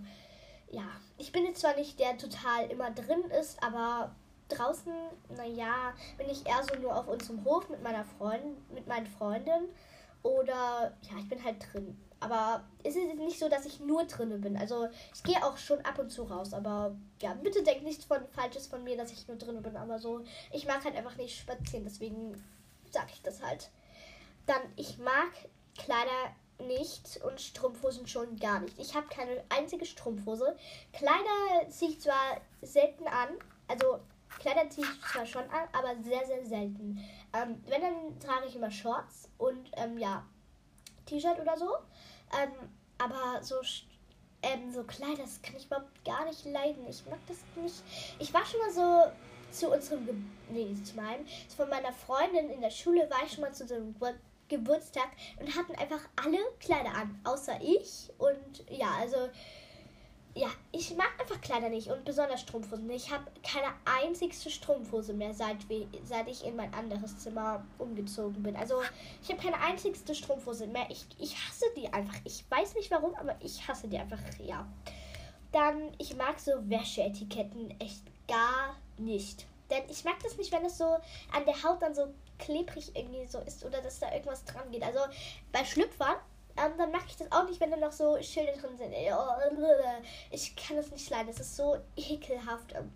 ja, 0.71 0.87
ich 1.17 1.31
bin 1.31 1.45
jetzt 1.45 1.61
zwar 1.61 1.75
nicht 1.75 1.99
der 1.99 2.17
total 2.17 2.67
immer 2.69 2.91
drin 2.91 3.23
ist, 3.39 3.61
aber 3.61 4.15
draußen, 4.47 4.93
naja, 5.35 5.93
bin 6.17 6.29
ich 6.29 6.45
eher 6.45 6.63
so 6.63 6.79
nur 6.79 6.95
auf 6.95 7.07
unserem 7.07 7.43
Hof 7.43 7.69
mit 7.69 7.83
meiner 7.83 8.05
Freundin, 8.05 8.57
mit 8.73 8.87
meinen 8.87 9.07
Freundinnen. 9.07 9.69
Oder 10.23 10.93
ja, 11.01 11.17
ich 11.19 11.29
bin 11.29 11.43
halt 11.43 11.57
drin. 11.71 11.97
Aber 12.19 12.63
es 12.83 12.95
ist 12.95 13.15
nicht 13.15 13.39
so, 13.39 13.47
dass 13.47 13.65
ich 13.65 13.79
nur 13.79 14.05
drinne 14.05 14.37
bin. 14.37 14.57
Also 14.57 14.89
ich 15.13 15.23
gehe 15.23 15.43
auch 15.43 15.57
schon 15.57 15.79
ab 15.85 15.99
und 15.99 16.09
zu 16.09 16.23
raus. 16.23 16.53
Aber 16.53 16.95
ja, 17.21 17.33
bitte 17.33 17.63
denkt 17.63 17.83
nichts 17.83 18.05
von 18.05 18.27
Falsches 18.29 18.67
von 18.67 18.83
mir, 18.83 18.97
dass 18.97 19.11
ich 19.11 19.27
nur 19.27 19.37
drinne 19.37 19.61
bin. 19.61 19.77
Aber 19.77 19.99
so, 19.99 20.21
ich 20.51 20.67
mag 20.67 20.83
halt 20.83 20.95
einfach 20.95 21.15
nicht 21.15 21.39
spazieren. 21.39 21.85
Deswegen 21.85 22.43
sage 22.91 23.11
ich 23.13 23.21
das 23.21 23.41
halt. 23.41 23.69
Dann, 24.45 24.61
ich 24.75 24.97
mag 24.97 25.31
Kleider 25.77 26.35
nicht 26.59 27.21
und 27.23 27.39
Strumpfhosen 27.39 28.07
schon 28.07 28.37
gar 28.37 28.59
nicht. 28.59 28.77
Ich 28.79 28.95
habe 28.95 29.07
keine 29.07 29.43
einzige 29.49 29.85
Strumpfhose. 29.85 30.57
Kleider 30.91 31.69
ziehe 31.69 31.91
ich 31.91 32.01
zwar 32.01 32.41
selten 32.61 33.07
an. 33.07 33.29
Also 33.67 33.99
Kleider 34.39 34.69
ziehe 34.69 34.85
ich 34.85 35.11
zwar 35.11 35.25
schon 35.25 35.49
an, 35.49 35.67
aber 35.71 35.95
sehr, 36.03 36.25
sehr 36.25 36.45
selten. 36.45 36.99
Ähm, 37.33 37.63
wenn, 37.67 37.81
dann 37.81 38.19
trage 38.19 38.47
ich 38.47 38.55
immer 38.55 38.71
Shorts 38.71 39.29
und 39.37 39.71
ähm, 39.77 39.97
ja, 39.97 40.25
T-Shirt 41.09 41.39
oder 41.39 41.57
so. 41.57 41.69
Ähm, 42.39 42.51
aber 42.97 43.43
so, 43.43 43.55
ähm, 44.41 44.71
so 44.71 44.83
Kleider, 44.83 45.23
das 45.23 45.41
kann 45.41 45.55
ich 45.55 45.65
überhaupt 45.65 46.05
gar 46.05 46.25
nicht 46.25 46.45
leiden. 46.45 46.85
Ich 46.87 47.05
mag 47.05 47.19
das 47.27 47.37
nicht. 47.55 47.83
Ich 48.19 48.33
war 48.33 48.45
schon 48.45 48.59
mal 48.59 48.71
so 48.71 49.11
zu 49.51 49.71
unserem, 49.71 50.05
Ge 50.05 50.15
nee, 50.49 50.75
zu 50.83 50.95
meinem, 50.95 51.25
von 51.55 51.69
meiner 51.69 51.91
Freundin 51.91 52.49
in 52.49 52.61
der 52.61 52.69
Schule 52.69 53.09
war 53.09 53.23
ich 53.25 53.33
schon 53.33 53.41
mal 53.41 53.53
zu 53.53 53.67
so 53.67 53.75
einem 53.75 53.95
Geburtstag 54.47 55.09
und 55.39 55.55
hatten 55.55 55.75
einfach 55.75 56.01
alle 56.15 56.37
Kleider 56.59 56.93
an, 56.93 57.19
außer 57.23 57.59
ich. 57.61 58.11
Und 58.17 58.69
ja, 58.69 58.91
also 58.99 59.29
ja, 60.39 60.47
ich 60.71 60.95
mag 60.95 61.09
einfach 61.19 61.41
Kleider 61.41 61.67
nicht 61.67 61.89
und 61.89 62.05
besonders 62.05 62.39
Strumpfhosen. 62.39 62.89
Ich 62.91 63.11
habe 63.11 63.25
keine 63.43 63.73
einzigste 63.83 64.49
Strumpfhose 64.49 65.13
mehr, 65.13 65.33
seit, 65.33 65.57
seit 66.05 66.29
ich 66.29 66.45
in 66.45 66.55
mein 66.55 66.73
anderes 66.73 67.19
Zimmer 67.19 67.65
umgezogen 67.77 68.41
bin. 68.41 68.55
Also 68.55 68.81
ich 69.21 69.29
habe 69.29 69.41
keine 69.41 69.59
einzigste 69.59 70.15
Strumpfhose 70.15 70.67
mehr. 70.67 70.85
Ich, 70.89 71.05
ich 71.19 71.35
hasse 71.35 71.65
die 71.75 71.91
einfach. 71.91 72.15
Ich 72.23 72.49
weiß 72.49 72.75
nicht 72.75 72.89
warum, 72.89 73.15
aber 73.15 73.35
ich 73.41 73.67
hasse 73.67 73.89
die 73.89 73.99
einfach, 73.99 74.19
ja. 74.39 74.65
Dann, 75.51 75.91
ich 75.97 76.15
mag 76.15 76.39
so 76.39 76.51
Wäscheetiketten 76.69 77.77
echt 77.81 78.03
gar 78.25 78.77
nicht. 78.97 79.45
Denn 79.69 79.83
ich 79.89 80.05
mag 80.05 80.23
das 80.23 80.37
nicht, 80.37 80.53
wenn 80.53 80.63
es 80.63 80.77
so 80.77 80.85
an 80.85 81.45
der 81.45 81.63
Haut 81.63 81.81
dann 81.81 81.93
so 81.93 82.13
klebrig 82.37 82.95
irgendwie 82.95 83.27
so 83.27 83.39
ist 83.39 83.65
oder 83.65 83.81
dass 83.81 83.99
da 83.99 84.09
irgendwas 84.13 84.45
dran 84.45 84.71
geht. 84.71 84.83
Also 84.83 84.99
bei 85.51 85.65
Schlüpfern 85.65 86.15
ähm, 86.59 86.73
dann 86.77 86.91
mache 86.91 87.05
ich 87.07 87.17
das 87.17 87.31
auch 87.31 87.47
nicht, 87.47 87.59
wenn 87.59 87.71
da 87.71 87.77
noch 87.77 87.91
so 87.91 88.21
Schilder 88.21 88.53
drin 88.53 88.77
sind. 88.77 88.93
Ich 90.31 90.55
kann 90.55 90.77
das 90.77 90.91
nicht 90.91 91.09
leiden. 91.09 91.27
Das 91.27 91.39
ist 91.39 91.55
so 91.55 91.77
ekelhaft. 91.95 92.73
Ähm, 92.75 92.91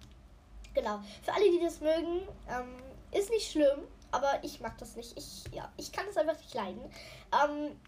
genau. 0.74 1.00
Für 1.24 1.34
alle, 1.34 1.50
die 1.50 1.62
das 1.64 1.80
mögen, 1.80 2.28
ähm, 2.50 2.84
ist 3.12 3.30
nicht 3.30 3.52
schlimm, 3.52 3.88
aber 4.12 4.44
ich 4.44 4.60
mag 4.60 4.78
das 4.78 4.96
nicht. 4.96 5.18
Ich, 5.18 5.44
ja, 5.54 5.72
ich 5.78 5.92
kann 5.92 6.06
das 6.08 6.18
einfach 6.18 6.38
nicht 6.38 6.54
leiden. 6.54 6.82
Ähm, 7.32 7.80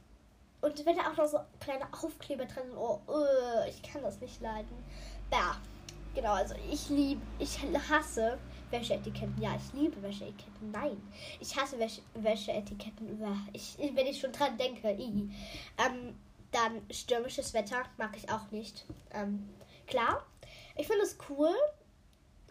und 0.62 0.86
wenn 0.86 0.98
da 0.98 1.12
auch 1.12 1.18
noch 1.18 1.28
so 1.28 1.40
kleine 1.60 1.86
Aufkleber 1.94 2.46
drin 2.46 2.64
sind, 2.70 2.78
oh, 2.78 3.00
uh, 3.08 3.70
ich 3.70 3.84
kann 3.84 4.02
das 4.02 4.20
nicht 4.20 4.42
leiden. 4.42 4.84
Ja, 5.32 5.58
genau. 6.14 6.34
Also 6.34 6.56
ich 6.72 6.90
liebe, 6.90 7.22
ich 7.40 7.60
hasse 7.90 8.38
Wäscheetiketten. 8.72 9.42
Ja, 9.42 9.56
ich 9.56 9.80
liebe 9.80 10.02
Wäscheetiketten. 10.02 10.72
Nein, 10.72 11.02
ich 11.40 11.56
hasse 11.56 11.80
Wäsche 11.80 12.02
Wäscheetiketten. 12.14 13.22
Ich, 13.54 13.78
wenn 13.78 14.08
ich 14.08 14.20
schon 14.20 14.32
dran 14.32 14.58
denke. 14.58 14.90
Ähm, 14.90 16.16
dann 16.52 16.82
stürmisches 16.90 17.54
Wetter 17.54 17.84
mag 17.98 18.16
ich 18.16 18.30
auch 18.30 18.50
nicht. 18.52 18.86
Ähm, 19.14 19.50
klar, 19.88 20.26
ich 20.78 20.88
finde 20.88 21.04
es 21.04 21.18
cool. 21.30 21.54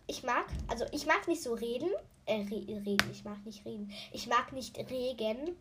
Ich 0.07 0.23
mag, 0.23 0.45
also 0.69 0.85
ich 0.93 1.07
mag 1.07 1.27
nicht 1.29 1.43
so 1.43 1.55
reden. 1.55 1.89
Äh, 2.27 2.43
re 2.43 2.67
reden, 2.69 3.11
ich 3.11 3.25
mag 3.25 3.45
nicht 3.45 3.65
reden. 3.65 3.93
Ich 4.13 4.27
mag 4.27 4.53
nicht 4.53 4.79
Regen. 4.91 5.57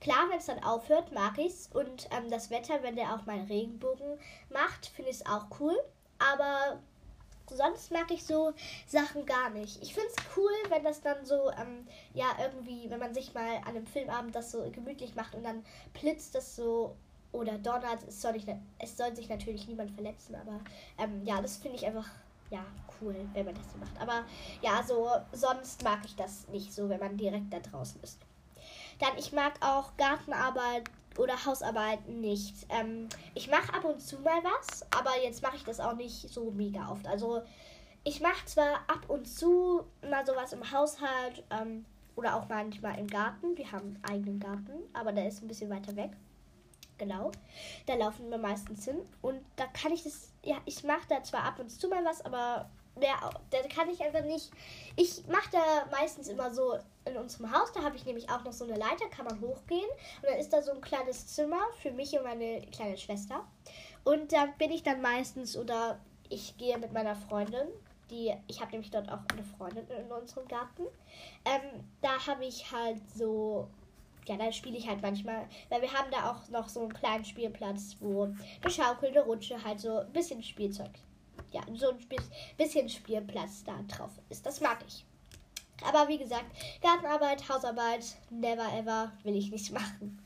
Klar, 0.00 0.28
wenn 0.28 0.38
es 0.38 0.46
dann 0.46 0.62
aufhört, 0.62 1.12
mag 1.12 1.38
ich 1.38 1.52
es. 1.52 1.70
Und 1.72 2.08
ähm, 2.10 2.30
das 2.30 2.50
Wetter, 2.50 2.82
wenn 2.82 2.96
der 2.96 3.14
auch 3.14 3.26
mal 3.26 3.40
Regenbogen 3.40 4.18
macht, 4.50 4.86
finde 4.86 5.10
ich 5.10 5.16
es 5.16 5.26
auch 5.26 5.46
cool. 5.60 5.76
Aber 6.18 6.78
sonst 7.50 7.90
mag 7.90 8.10
ich 8.10 8.24
so 8.24 8.52
Sachen 8.86 9.26
gar 9.26 9.50
nicht. 9.50 9.82
Ich 9.82 9.94
finde 9.94 10.08
es 10.08 10.36
cool, 10.36 10.52
wenn 10.68 10.84
das 10.84 11.00
dann 11.00 11.24
so, 11.24 11.50
ähm, 11.50 11.86
ja, 12.14 12.26
irgendwie, 12.40 12.90
wenn 12.90 12.98
man 12.98 13.14
sich 13.14 13.34
mal 13.34 13.56
an 13.58 13.68
einem 13.68 13.86
Filmabend 13.86 14.34
das 14.34 14.50
so 14.50 14.70
gemütlich 14.70 15.14
macht 15.14 15.34
und 15.34 15.44
dann 15.44 15.64
blitzt 15.92 16.34
das 16.34 16.56
so 16.56 16.96
oder 17.32 17.58
donnert. 17.58 18.02
Es 18.06 18.22
soll, 18.22 18.32
nicht, 18.32 18.48
es 18.78 18.96
soll 18.96 19.14
sich 19.14 19.28
natürlich 19.28 19.66
niemand 19.66 19.90
verletzen, 19.90 20.34
aber 20.36 20.60
ähm, 20.98 21.24
ja, 21.24 21.40
das 21.42 21.56
finde 21.56 21.76
ich 21.76 21.86
einfach, 21.86 22.08
ja, 22.50 22.64
cool, 23.00 23.16
wenn 23.32 23.44
man 23.44 23.54
das 23.54 23.72
so 23.72 23.78
macht. 23.78 24.00
Aber 24.00 24.24
ja, 24.62 24.82
so, 24.82 25.10
sonst 25.32 25.82
mag 25.82 26.00
ich 26.04 26.14
das 26.16 26.48
nicht 26.48 26.72
so, 26.72 26.88
wenn 26.88 27.00
man 27.00 27.16
direkt 27.16 27.52
da 27.52 27.58
draußen 27.58 28.00
ist. 28.02 28.18
Dann, 29.00 29.18
ich 29.18 29.32
mag 29.32 29.54
auch 29.60 29.96
Gartenarbeit 29.96 30.84
oder 31.18 31.44
Hausarbeit 31.44 32.08
nicht. 32.08 32.54
Ähm, 32.68 33.08
ich 33.34 33.50
mache 33.50 33.72
ab 33.72 33.84
und 33.84 34.00
zu 34.00 34.18
mal 34.20 34.42
was, 34.42 34.82
aber 34.92 35.10
jetzt 35.22 35.42
mache 35.42 35.56
ich 35.56 35.64
das 35.64 35.80
auch 35.80 35.94
nicht 35.94 36.28
so 36.28 36.50
mega 36.50 36.90
oft. 36.90 37.06
Also 37.06 37.42
ich 38.04 38.20
mache 38.20 38.44
zwar 38.46 38.80
ab 38.88 39.08
und 39.08 39.26
zu 39.26 39.84
mal 40.08 40.26
sowas 40.26 40.52
im 40.52 40.70
Haushalt 40.70 41.44
ähm, 41.50 41.84
oder 42.16 42.36
auch 42.36 42.48
manchmal 42.48 42.98
im 42.98 43.06
Garten. 43.06 43.56
Wir 43.56 43.72
haben 43.72 44.00
einen 44.02 44.04
eigenen 44.04 44.40
Garten, 44.40 44.72
aber 44.92 45.12
der 45.12 45.28
ist 45.28 45.42
ein 45.42 45.48
bisschen 45.48 45.70
weiter 45.70 45.96
weg. 45.96 46.10
Genau. 46.98 47.32
Da 47.86 47.94
laufen 47.94 48.30
wir 48.30 48.38
meistens 48.38 48.84
hin. 48.84 48.98
Und 49.20 49.40
da 49.56 49.66
kann 49.66 49.92
ich 49.92 50.04
das, 50.04 50.32
ja, 50.44 50.56
ich 50.64 50.84
mache 50.84 51.08
da 51.08 51.22
zwar 51.22 51.44
ab 51.44 51.58
und 51.58 51.70
zu 51.70 51.88
mal 51.88 52.04
was, 52.04 52.24
aber 52.24 52.70
der, 52.96 53.30
der 53.52 53.68
kann 53.68 53.88
ich 53.88 54.00
einfach 54.00 54.22
nicht. 54.22 54.50
Ich 54.96 55.26
mache 55.26 55.50
da 55.52 55.86
meistens 55.90 56.28
immer 56.28 56.52
so 56.52 56.78
in 57.04 57.16
unserem 57.16 57.52
Haus, 57.52 57.72
da 57.72 57.82
habe 57.82 57.96
ich 57.96 58.04
nämlich 58.04 58.30
auch 58.30 58.44
noch 58.44 58.52
so 58.52 58.64
eine 58.64 58.76
Leiter, 58.76 59.08
kann 59.10 59.26
man 59.26 59.40
hochgehen. 59.40 59.88
Und 60.22 60.30
dann 60.30 60.38
ist 60.38 60.52
da 60.52 60.62
so 60.62 60.72
ein 60.72 60.80
kleines 60.80 61.26
Zimmer 61.26 61.60
für 61.80 61.90
mich 61.90 62.12
und 62.16 62.24
meine 62.24 62.62
kleine 62.68 62.96
Schwester. 62.96 63.46
Und 64.04 64.32
da 64.32 64.46
bin 64.58 64.70
ich 64.70 64.82
dann 64.82 65.00
meistens 65.00 65.56
oder 65.56 65.98
ich 66.28 66.56
gehe 66.56 66.78
mit 66.78 66.92
meiner 66.92 67.16
Freundin, 67.16 67.68
die, 68.10 68.34
ich 68.48 68.60
habe 68.60 68.72
nämlich 68.72 68.90
dort 68.90 69.10
auch 69.10 69.20
eine 69.32 69.44
Freundin 69.44 69.86
in 69.88 70.10
unserem 70.12 70.46
Garten. 70.46 70.82
Ähm, 71.44 71.84
da 72.00 72.26
habe 72.26 72.44
ich 72.44 72.70
halt 72.70 72.98
so 73.14 73.68
ja, 74.26 74.38
da 74.38 74.50
spiele 74.52 74.78
ich 74.78 74.88
halt 74.88 75.02
manchmal, 75.02 75.46
weil 75.68 75.82
wir 75.82 75.92
haben 75.92 76.10
da 76.10 76.30
auch 76.30 76.48
noch 76.48 76.70
so 76.70 76.80
einen 76.80 76.94
kleinen 76.94 77.26
Spielplatz, 77.26 77.96
wo 78.00 78.22
eine 78.62 78.70
Schaukel, 78.70 79.10
eine 79.10 79.20
Rutsche, 79.20 79.62
halt 79.62 79.80
so 79.80 79.98
ein 79.98 80.12
bisschen 80.14 80.42
Spielzeug 80.42 80.92
ja, 81.52 81.62
so 81.74 81.90
ein 81.90 81.98
bisschen 82.56 82.88
Spielplatz 82.88 83.64
da 83.64 83.80
drauf 83.88 84.10
ist. 84.28 84.44
Das 84.44 84.60
mag 84.60 84.78
ich. 84.86 85.04
Aber 85.82 86.08
wie 86.08 86.18
gesagt, 86.18 86.46
Gartenarbeit, 86.82 87.48
Hausarbeit, 87.48 88.04
never 88.30 88.72
ever 88.72 89.12
will 89.22 89.36
ich 89.36 89.50
nicht 89.50 89.72
machen. 89.72 90.22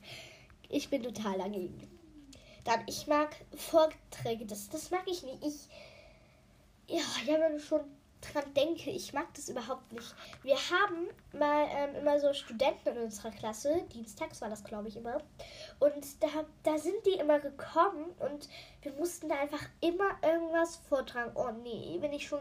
Ich 0.68 0.88
bin 0.88 1.02
total 1.02 1.38
dagegen. 1.38 1.88
Dann, 2.64 2.82
ich 2.86 3.06
mag 3.06 3.34
Vorträge, 3.56 4.44
das, 4.44 4.68
das 4.68 4.90
mag 4.90 5.04
ich 5.06 5.22
nicht. 5.22 5.42
Ich, 5.42 5.68
ja, 6.96 7.02
ich 7.24 7.30
habe 7.30 7.58
schon 7.58 7.80
dran 8.20 8.52
denke, 8.54 8.90
ich 8.90 9.12
mag 9.12 9.32
das 9.34 9.48
überhaupt 9.48 9.92
nicht. 9.92 10.14
Wir 10.42 10.56
haben 10.56 11.08
mal 11.32 11.66
ähm, 11.70 11.96
immer 11.96 12.18
so 12.18 12.32
Studenten 12.32 12.88
in 12.88 12.98
unserer 13.04 13.30
Klasse, 13.30 13.82
dienstags 13.92 14.40
war 14.40 14.50
das, 14.50 14.64
glaube 14.64 14.88
ich, 14.88 14.96
immer. 14.96 15.18
Und 15.78 16.22
da, 16.22 16.28
da 16.62 16.78
sind 16.78 17.04
die 17.06 17.18
immer 17.18 17.38
gekommen 17.38 18.06
und 18.18 18.48
wir 18.82 18.92
mussten 18.92 19.28
da 19.28 19.36
einfach 19.36 19.62
immer 19.80 20.10
irgendwas 20.22 20.76
vortragen. 20.88 21.32
Oh 21.34 21.50
nee, 21.62 21.98
bin 21.98 22.12
ich 22.12 22.26
schon. 22.26 22.40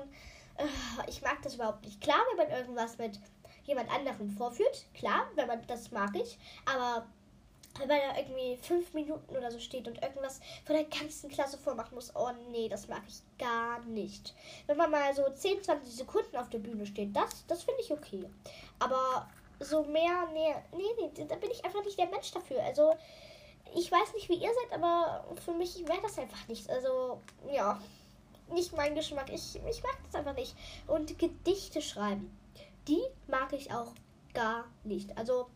Äh, 0.58 0.66
ich 1.08 1.22
mag 1.22 1.42
das 1.44 1.56
überhaupt 1.56 1.86
nicht. 1.86 2.02
Klar, 2.02 2.20
wenn 2.30 2.48
man 2.48 2.58
irgendwas 2.58 2.98
mit 2.98 3.20
jemand 3.66 3.92
anderem 3.92 4.30
vorführt, 4.30 4.86
klar, 4.94 5.30
wenn 5.36 5.48
man 5.48 5.66
das 5.68 5.92
mag 5.92 6.16
ich, 6.16 6.40
aber 6.66 7.06
man 7.80 7.90
da 7.90 7.96
irgendwie 8.18 8.58
fünf 8.58 8.94
Minuten 8.94 9.36
oder 9.36 9.52
so 9.52 9.60
steht 9.60 9.88
und 9.88 10.02
irgendwas 10.02 10.40
von 10.66 10.76
der 10.76 10.86
ganzen 10.86 11.30
Klasse 11.30 11.58
vormachen 11.58 11.96
muss, 11.96 12.16
oh 12.16 12.30
nee, 12.52 12.70
das 12.70 12.88
mag 12.88 13.04
ich 13.08 13.22
gar 13.38 13.80
nicht. 13.86 14.34
Wenn 14.66 14.78
man 14.78 14.92
mal 14.92 15.13
so 15.13 15.30
10, 15.30 15.63
20 15.63 15.94
Sekunden 15.94 16.38
auf 16.38 16.50
der 16.50 16.60
Bühne 16.60 16.86
steht, 16.86 17.16
das, 17.16 17.46
das 17.48 17.63
finde 17.63 17.82
ich 17.82 17.92
okay. 17.92 18.26
Aber 18.80 19.28
so 19.60 19.84
mehr, 19.84 20.28
nee, 20.34 20.54
nee, 20.72 21.10
nee, 21.16 21.26
da 21.26 21.36
bin 21.36 21.52
ich 21.52 21.63
einfach 21.66 21.84
nicht 21.84 21.98
der 21.98 22.08
Mensch 22.08 22.32
dafür. 22.32 22.63
Also, 22.63 22.96
ich 23.76 23.92
weiß 23.92 24.13
nicht, 24.13 24.30
wie 24.30 24.36
ihr 24.36 24.52
seid, 24.54 24.80
aber 24.80 25.26
für 25.44 25.54
mich 25.54 25.88
wäre 25.88 26.02
das 26.02 26.18
einfach 26.18 26.48
nichts. 26.48 26.70
Also, 26.70 27.22
ja, 27.52 27.82
nicht 28.54 28.76
mein 28.76 28.96
Geschmack. 28.96 29.30
Ich, 29.32 29.56
ich 29.56 29.84
mag 29.84 29.98
das 30.06 30.16
einfach 30.16 30.36
nicht. 30.36 30.56
Und 30.88 31.18
Gedichte 31.20 31.82
schreiben, 31.82 32.38
die 32.88 33.02
mag 33.28 33.52
ich 33.54 33.74
auch 33.74 33.92
gar 34.34 34.66
nicht. 34.84 35.18
Also, 35.18 35.48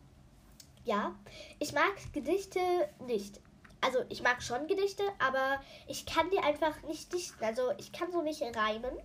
ja, 0.84 1.14
ich 1.58 1.72
mag 1.72 1.92
Gedichte 2.12 2.60
nicht. 3.06 3.40
Also 3.80 3.98
ich 4.08 4.22
mag 4.22 4.42
schon 4.42 4.68
Gedichte, 4.68 5.02
aber 5.18 5.60
ich 5.88 6.06
kann 6.06 6.30
die 6.30 6.38
einfach 6.38 6.80
nicht 6.82 7.12
dichten. 7.12 7.44
Also 7.44 7.72
ich 7.78 7.92
kann 7.92 8.12
so 8.12 8.22
nicht 8.22 8.40
reimen. 8.42 8.96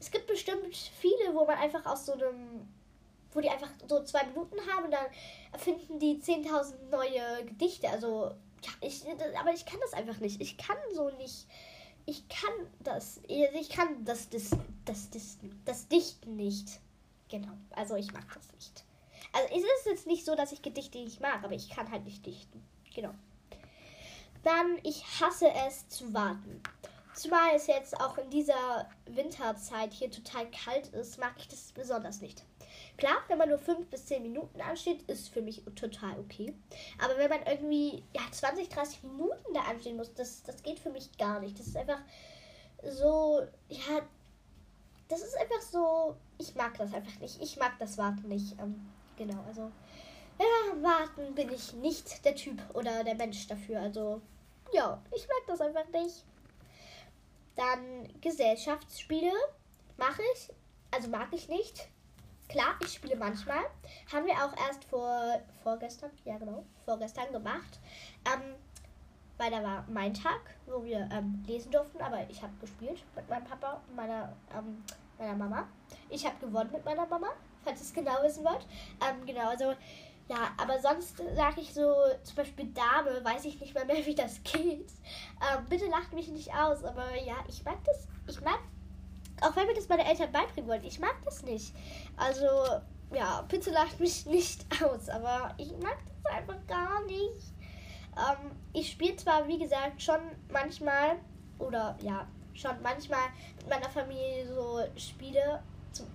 Es 0.00 0.10
gibt 0.10 0.26
bestimmt 0.26 0.74
viele, 0.74 1.34
wo 1.34 1.44
man 1.44 1.58
einfach 1.58 1.84
aus 1.84 2.06
so 2.06 2.12
einem, 2.12 2.68
wo 3.32 3.40
die 3.40 3.50
einfach 3.50 3.70
so 3.86 4.02
zwei 4.04 4.24
Minuten 4.24 4.56
haben 4.72 4.86
und 4.86 4.92
dann 4.92 5.06
finden 5.58 5.98
die 5.98 6.20
10.000 6.20 6.88
neue 6.90 7.44
Gedichte. 7.44 7.90
Also, 7.90 8.32
ich, 8.80 9.04
aber 9.38 9.52
ich 9.52 9.66
kann 9.66 9.80
das 9.80 9.92
einfach 9.92 10.18
nicht. 10.20 10.40
Ich 10.40 10.56
kann 10.56 10.78
so 10.94 11.10
nicht. 11.10 11.46
Ich 12.06 12.26
kann 12.28 12.52
das. 12.80 13.20
Ich 13.28 13.68
kann 13.68 14.04
das, 14.06 14.30
das, 14.30 14.50
das, 14.86 15.10
das, 15.10 15.38
das 15.66 15.88
Dichten 15.88 16.36
nicht. 16.36 16.80
Genau. 17.28 17.52
Also 17.72 17.96
ich 17.96 18.10
mag 18.12 18.26
das 18.34 18.50
nicht. 18.52 18.84
Also 19.38 19.54
es 19.54 19.62
ist 19.62 19.86
jetzt 19.86 20.06
nicht 20.06 20.24
so, 20.24 20.34
dass 20.34 20.52
ich 20.52 20.62
Gedichte 20.62 20.98
nicht 20.98 21.20
mag, 21.20 21.44
aber 21.44 21.54
ich 21.54 21.70
kann 21.70 21.90
halt 21.90 22.04
nicht 22.04 22.26
dichten. 22.26 22.66
Genau. 22.94 23.14
Dann, 24.42 24.78
ich 24.82 25.04
hasse 25.20 25.50
es 25.66 25.88
zu 25.88 26.12
warten. 26.12 26.62
Zumal 27.14 27.54
es 27.54 27.66
jetzt 27.66 28.00
auch 28.00 28.16
in 28.18 28.30
dieser 28.30 28.88
Winterzeit 29.06 29.92
hier 29.92 30.10
total 30.10 30.48
kalt 30.50 30.88
ist, 30.88 31.18
mag 31.18 31.34
ich 31.36 31.48
das 31.48 31.72
besonders 31.72 32.20
nicht. 32.20 32.44
Klar, 32.96 33.16
wenn 33.28 33.38
man 33.38 33.48
nur 33.48 33.58
5 33.58 33.88
bis 33.88 34.06
10 34.06 34.22
Minuten 34.22 34.60
ansteht, 34.60 35.02
ist 35.02 35.28
für 35.28 35.42
mich 35.42 35.64
total 35.74 36.18
okay. 36.18 36.54
Aber 37.02 37.16
wenn 37.16 37.30
man 37.30 37.44
irgendwie 37.46 38.04
ja, 38.14 38.22
20, 38.30 38.68
30 38.68 39.02
Minuten 39.02 39.54
da 39.54 39.62
anstehen 39.62 39.96
muss, 39.96 40.14
das, 40.14 40.42
das 40.44 40.62
geht 40.62 40.78
für 40.78 40.90
mich 40.90 41.16
gar 41.18 41.40
nicht. 41.40 41.58
Das 41.58 41.66
ist 41.66 41.76
einfach 41.76 42.00
so, 42.84 43.42
ja, 43.68 44.02
das 45.08 45.22
ist 45.22 45.36
einfach 45.36 45.60
so, 45.62 46.16
ich 46.38 46.54
mag 46.54 46.76
das 46.78 46.92
einfach 46.92 47.18
nicht. 47.20 47.40
Ich 47.42 47.56
mag 47.56 47.72
das 47.78 47.98
Warten 47.98 48.28
nicht. 48.28 48.58
Ähm, 48.60 48.88
Genau, 49.18 49.42
also 49.48 49.72
ja, 50.38 50.82
warten 50.82 51.34
bin 51.34 51.52
ich 51.52 51.72
nicht 51.74 52.24
der 52.24 52.36
Typ 52.36 52.62
oder 52.72 53.02
der 53.02 53.16
Mensch 53.16 53.48
dafür. 53.48 53.80
Also 53.80 54.22
ja, 54.72 55.02
ich 55.14 55.26
mag 55.26 55.42
das 55.48 55.60
einfach 55.60 55.88
nicht. 55.88 56.24
Dann 57.56 58.08
Gesellschaftsspiele 58.20 59.32
mache 59.96 60.22
ich, 60.34 60.50
also 60.92 61.08
mag 61.08 61.28
ich 61.32 61.48
nicht. 61.48 61.88
Klar, 62.48 62.76
ich 62.80 62.94
spiele 62.94 63.16
manchmal. 63.16 63.64
Haben 64.12 64.26
wir 64.26 64.34
auch 64.34 64.56
erst 64.68 64.84
vor 64.84 65.40
vorgestern, 65.64 66.12
ja 66.24 66.38
genau, 66.38 66.64
vorgestern 66.84 67.32
gemacht. 67.32 67.80
Ähm, 68.24 68.54
weil 69.36 69.50
da 69.50 69.62
war 69.62 69.84
mein 69.88 70.14
Tag, 70.14 70.40
wo 70.66 70.84
wir 70.84 71.08
ähm, 71.12 71.42
lesen 71.46 71.72
durften, 71.72 72.00
aber 72.00 72.28
ich 72.30 72.40
habe 72.40 72.52
gespielt 72.60 73.02
mit 73.16 73.28
meinem 73.28 73.44
Papa 73.44 73.82
und 73.88 73.96
meiner, 73.96 74.32
ähm, 74.56 74.84
meiner 75.18 75.34
Mama. 75.34 75.68
Ich 76.08 76.24
habe 76.24 76.36
gewonnen 76.38 76.70
mit 76.72 76.84
meiner 76.84 77.06
Mama 77.06 77.32
falls 77.68 77.80
ihr 77.80 77.86
es 77.86 77.92
genau 77.92 78.22
wissen 78.22 78.44
wollt. 78.44 78.66
Ähm, 79.06 79.26
genau, 79.26 79.48
also 79.48 79.74
ja, 80.28 80.50
aber 80.58 80.78
sonst 80.78 81.16
sage 81.34 81.60
ich 81.60 81.72
so, 81.72 81.94
zum 82.22 82.36
Beispiel 82.36 82.66
Dame, 82.72 83.24
weiß 83.24 83.44
ich 83.46 83.60
nicht 83.60 83.74
mal 83.74 83.84
mehr, 83.84 84.04
wie 84.06 84.14
das 84.14 84.42
geht. 84.42 84.90
Ähm, 85.40 85.66
bitte 85.68 85.86
lacht 85.86 86.12
mich 86.12 86.28
nicht 86.28 86.52
aus, 86.54 86.84
aber 86.84 87.16
ja, 87.16 87.36
ich 87.48 87.64
mag 87.64 87.78
das, 87.84 88.06
ich 88.26 88.40
mag, 88.42 88.60
auch 89.40 89.54
wenn 89.56 89.66
mir 89.66 89.74
das 89.74 89.88
meine 89.88 90.04
Eltern 90.04 90.32
beibringen 90.32 90.68
wollen, 90.68 90.84
ich 90.84 90.98
mag 90.98 91.16
das 91.24 91.42
nicht. 91.42 91.74
Also, 92.16 92.46
ja, 93.14 93.42
bitte 93.48 93.70
lacht 93.70 94.00
mich 94.00 94.26
nicht 94.26 94.66
aus, 94.82 95.08
aber 95.08 95.54
ich 95.58 95.72
mag 95.78 95.98
das 96.22 96.32
einfach 96.32 96.66
gar 96.66 97.04
nicht. 97.04 97.52
Ähm, 98.16 98.50
ich 98.72 98.90
spiele 98.90 99.16
zwar, 99.16 99.46
wie 99.46 99.58
gesagt, 99.58 100.02
schon 100.02 100.20
manchmal, 100.52 101.16
oder 101.58 101.96
ja, 102.02 102.26
schon 102.52 102.82
manchmal 102.82 103.28
mit 103.56 103.68
meiner 103.68 103.88
Familie 103.88 104.46
so 104.52 104.80
Spiele 104.96 105.62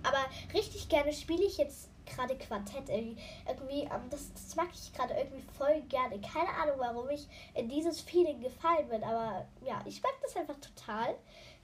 aber 0.02 0.24
richtig 0.52 0.88
gerne 0.88 1.12
spiele 1.12 1.44
ich 1.44 1.58
jetzt 1.58 1.88
gerade 2.06 2.36
Quartett 2.36 2.88
irgendwie. 2.88 3.20
irgendwie 3.48 3.82
ähm, 3.82 4.08
das, 4.10 4.32
das 4.32 4.56
mag 4.56 4.68
ich 4.72 4.92
gerade 4.92 5.14
irgendwie 5.14 5.44
voll 5.56 5.82
gerne. 5.88 6.20
Keine 6.20 6.50
Ahnung, 6.50 6.76
warum 6.78 7.08
ich 7.10 7.26
in 7.54 7.68
dieses 7.68 8.00
Feeling 8.00 8.40
gefallen 8.40 8.88
bin, 8.88 9.02
aber 9.02 9.46
ja, 9.64 9.82
ich 9.86 10.02
mag 10.02 10.12
das 10.22 10.36
einfach 10.36 10.58
total. 10.60 11.14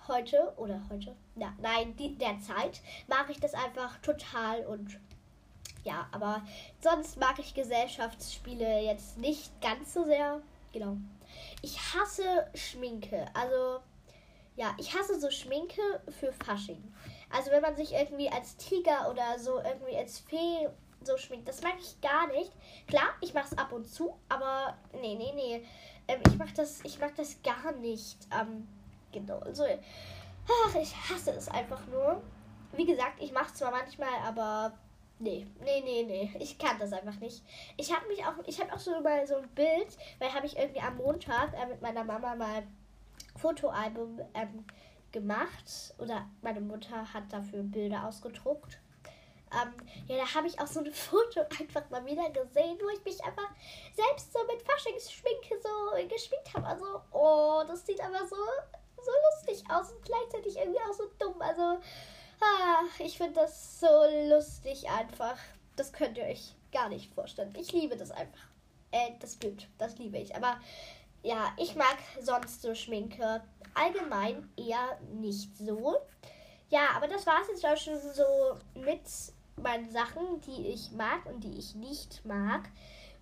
Heute 0.09 0.55
oder 0.57 0.81
heute, 0.91 1.15
ja, 1.37 1.53
nein, 1.61 1.95
die, 1.97 2.17
derzeit 2.17 2.81
mag 3.07 3.29
ich 3.29 3.39
das 3.39 3.53
einfach 3.53 3.99
total 3.99 4.67
und 4.67 4.99
ja, 5.85 6.09
aber 6.11 6.43
sonst 6.81 7.19
mag 7.19 7.39
ich 7.39 7.55
Gesellschaftsspiele 7.55 8.81
jetzt 8.83 9.19
nicht 9.19 9.61
ganz 9.61 9.95
so 9.95 10.05
sehr. 10.05 10.41
Genau. 10.73 10.97
Ich 11.63 11.79
hasse 11.79 12.49
Schminke. 12.55 13.27
Also, 13.35 13.81
ja, 14.57 14.75
ich 14.79 14.95
hasse 14.95 15.21
so 15.21 15.31
Schminke 15.31 15.81
für 16.09 16.33
Fasching. 16.45 16.83
Also 17.31 17.51
wenn 17.51 17.63
man 17.63 17.77
sich 17.77 17.93
irgendwie 17.93 18.29
als 18.29 18.57
Tiger 18.57 19.11
oder 19.11 19.39
so 19.39 19.59
irgendwie 19.59 19.97
als 19.97 20.19
Fee 20.19 20.69
so 21.03 21.17
schminkt, 21.17 21.49
das 21.49 21.63
mag 21.63 21.75
ich 21.79 22.01
gar 22.01 22.27
nicht. 22.29 22.53
Klar, 22.87 23.09
ich 23.21 23.33
mache 23.35 23.49
es 23.53 23.59
ab 23.59 23.73
und 23.73 23.87
zu, 23.87 24.19
aber 24.29 24.77
nee, 25.01 25.15
nee, 25.15 25.33
nee. 25.35 25.65
Ähm, 26.09 26.21
ich 26.27 26.37
mach 26.37 26.51
das, 26.53 26.81
ich 26.85 26.99
mag 26.99 27.15
das 27.17 27.43
gar 27.43 27.73
nicht. 27.73 28.19
Ähm, 28.39 28.67
genau. 29.13 29.39
Also, 29.39 29.65
ach, 29.65 30.75
ich 30.75 30.95
hasse 31.09 31.31
es 31.33 31.49
einfach 31.49 31.87
nur. 31.87 32.23
Wie 32.73 32.87
gesagt, 32.87 33.21
ich 33.21 33.33
mache 33.33 33.47
es 33.47 33.55
zwar 33.55 33.71
manchmal, 33.71 34.15
aber 34.25 34.73
nee, 35.19 35.47
nee, 35.65 35.81
nee, 35.83 36.03
nee. 36.03 36.31
Ich 36.39 36.59
kann 36.59 36.79
das 36.79 36.93
einfach 36.93 37.19
nicht. 37.21 37.43
Ich 37.77 37.95
habe 37.95 38.07
mich 38.09 38.25
auch, 38.25 38.35
ich 38.47 38.61
habe 38.61 38.73
auch 38.73 38.79
so 38.79 39.01
mal 39.01 39.27
so 39.27 39.37
ein 39.37 39.49
Bild, 39.51 39.97
weil 40.19 40.33
habe 40.35 40.47
ich 40.47 40.57
irgendwie 40.59 40.81
am 40.81 40.97
Montag 40.97 41.55
äh, 41.55 41.67
mit 41.67 41.81
meiner 41.81 42.05
Mama 42.05 42.35
mal 42.35 42.63
Fotoalbum 43.37 44.21
ähm, 44.35 44.65
gemacht 45.13 45.95
oder 45.99 46.29
meine 46.43 46.61
Mutter 46.61 47.13
hat 47.13 47.33
dafür 47.33 47.63
Bilder 47.63 48.07
ausgedruckt. 48.07 48.79
Ähm, 49.53 49.73
ja, 50.07 50.17
da 50.19 50.35
habe 50.35 50.47
ich 50.47 50.61
auch 50.61 50.67
so 50.67 50.81
ein 50.81 50.93
Foto 50.93 51.41
einfach 51.41 51.89
mal 51.91 52.05
wieder 52.07 52.31
gesehen, 52.31 52.79
wo 52.81 52.89
ich 52.91 53.05
mich 53.05 53.23
einfach 53.25 53.51
selbst 53.95 54.33
so 54.33 54.39
mit 54.47 54.63
Faschingsschminke 54.63 55.61
so 55.61 56.09
geschminkt 56.09 56.55
habe. 56.55 56.67
Also, 56.67 57.01
oh, 57.11 57.63
das 57.67 57.85
sieht 57.85 58.01
aber 58.01 58.27
so, 58.27 58.37
so 58.97 59.11
lustig 59.31 59.65
aus 59.71 59.93
und 59.93 60.05
gleichzeitig 60.05 60.57
irgendwie 60.57 60.81
auch 60.81 60.95
so 60.95 61.11
dumm. 61.19 61.41
Also, 61.41 61.81
ah, 62.41 62.83
ich 62.99 63.17
finde 63.17 63.35
das 63.35 63.81
so 63.81 64.05
lustig 64.29 64.89
einfach. 64.89 65.37
Das 65.77 65.93
könnt 65.93 66.17
ihr 66.19 66.25
euch 66.25 66.55
gar 66.71 66.89
nicht 66.89 67.13
vorstellen. 67.13 67.55
Ich 67.59 67.73
liebe 67.73 67.97
das 67.97 68.13
einfach. 68.13 68.49
Äh, 68.93 69.13
das 69.21 69.37
Bild, 69.37 69.69
das 69.79 69.99
liebe 69.99 70.19
ich. 70.19 70.35
Aber 70.37 70.61
ja, 71.23 71.53
ich 71.57 71.75
mag 71.75 71.97
sonst 72.21 72.63
so 72.63 72.75
Schminke 72.75 73.43
allgemein 73.75 74.49
eher 74.57 74.99
nicht 75.13 75.57
so. 75.57 75.97
Ja, 76.71 76.91
aber 76.97 77.09
das 77.09 77.27
war 77.27 77.41
es 77.43 77.49
jetzt 77.49 77.67
auch 77.67 77.77
schon 77.77 78.01
so 78.01 78.81
mit 78.81 79.03
meinen 79.57 79.91
Sachen, 79.91 80.41
die 80.43 80.69
ich 80.69 80.93
mag 80.93 81.27
und 81.27 81.43
die 81.43 81.59
ich 81.59 81.75
nicht 81.75 82.25
mag. 82.25 82.69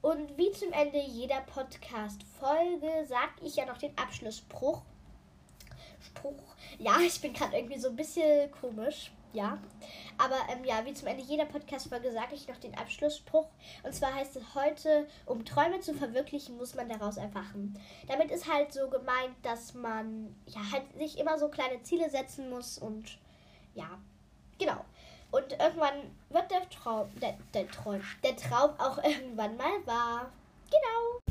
Und 0.00 0.36
wie 0.36 0.52
zum 0.52 0.72
Ende 0.72 1.00
jeder 1.00 1.40
Podcast-Folge 1.40 3.06
sage 3.06 3.32
ich 3.42 3.56
ja 3.56 3.66
noch 3.66 3.78
den 3.78 3.96
Abschlussspruch. 3.98 4.82
Spruch. 6.00 6.54
Ja, 6.78 7.00
ich 7.00 7.20
bin 7.20 7.32
gerade 7.32 7.56
irgendwie 7.56 7.78
so 7.78 7.88
ein 7.88 7.96
bisschen 7.96 8.50
komisch 8.52 9.10
ja. 9.32 9.58
Aber 10.16 10.36
ähm, 10.50 10.64
ja, 10.64 10.84
wie 10.84 10.94
zum 10.94 11.08
Ende 11.08 11.22
jeder 11.22 11.44
Podcast-Folge 11.44 12.12
sage 12.12 12.34
ich 12.34 12.48
noch 12.48 12.56
den 12.56 12.76
Abschlussspruch. 12.76 13.46
Und 13.82 13.94
zwar 13.94 14.14
heißt 14.14 14.36
es 14.36 14.54
heute, 14.54 15.06
um 15.26 15.44
Träume 15.44 15.80
zu 15.80 15.94
verwirklichen, 15.94 16.56
muss 16.56 16.74
man 16.74 16.88
daraus 16.88 17.16
erwachen. 17.16 17.78
Damit 18.08 18.30
ist 18.30 18.52
halt 18.52 18.72
so 18.72 18.88
gemeint, 18.88 19.36
dass 19.42 19.74
man 19.74 20.34
ja 20.46 20.60
halt 20.72 20.84
sich 20.98 21.18
immer 21.18 21.38
so 21.38 21.48
kleine 21.48 21.82
Ziele 21.82 22.10
setzen 22.10 22.50
muss 22.50 22.78
und 22.78 23.18
ja, 23.74 23.98
genau. 24.58 24.84
Und 25.30 25.52
irgendwann 25.52 26.10
wird 26.30 26.50
der 26.50 26.68
Traum, 26.70 27.08
der, 27.20 27.36
der 27.52 27.68
Traum, 27.68 28.00
der 28.24 28.36
Traum 28.36 28.70
auch 28.78 28.98
irgendwann 29.04 29.56
mal 29.56 29.86
wahr. 29.86 30.32
Genau. 30.70 31.27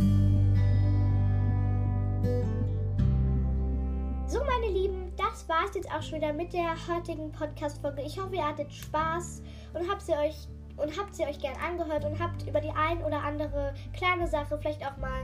War 5.47 5.65
es 5.65 5.75
jetzt 5.75 5.91
auch 5.91 6.01
schon 6.01 6.17
wieder 6.19 6.33
mit 6.33 6.53
der 6.53 6.75
heutigen 6.87 7.31
Podcast-Folge. 7.31 8.01
Ich 8.01 8.19
hoffe, 8.19 8.35
ihr 8.35 8.45
hattet 8.45 8.71
Spaß 8.71 9.41
und 9.73 9.89
habt 9.89 10.01
sie 10.01 10.13
euch 10.13 10.47
und 10.75 10.95
habt 10.97 11.15
sie 11.15 11.23
euch 11.23 11.39
gern 11.39 11.55
angehört 11.65 12.05
und 12.05 12.19
habt 12.19 12.47
über 12.47 12.61
die 12.61 12.69
ein 12.69 13.03
oder 13.03 13.23
andere 13.23 13.73
kleine 13.93 14.27
Sache 14.27 14.57
vielleicht 14.59 14.85
auch 14.85 14.97
mal 14.97 15.23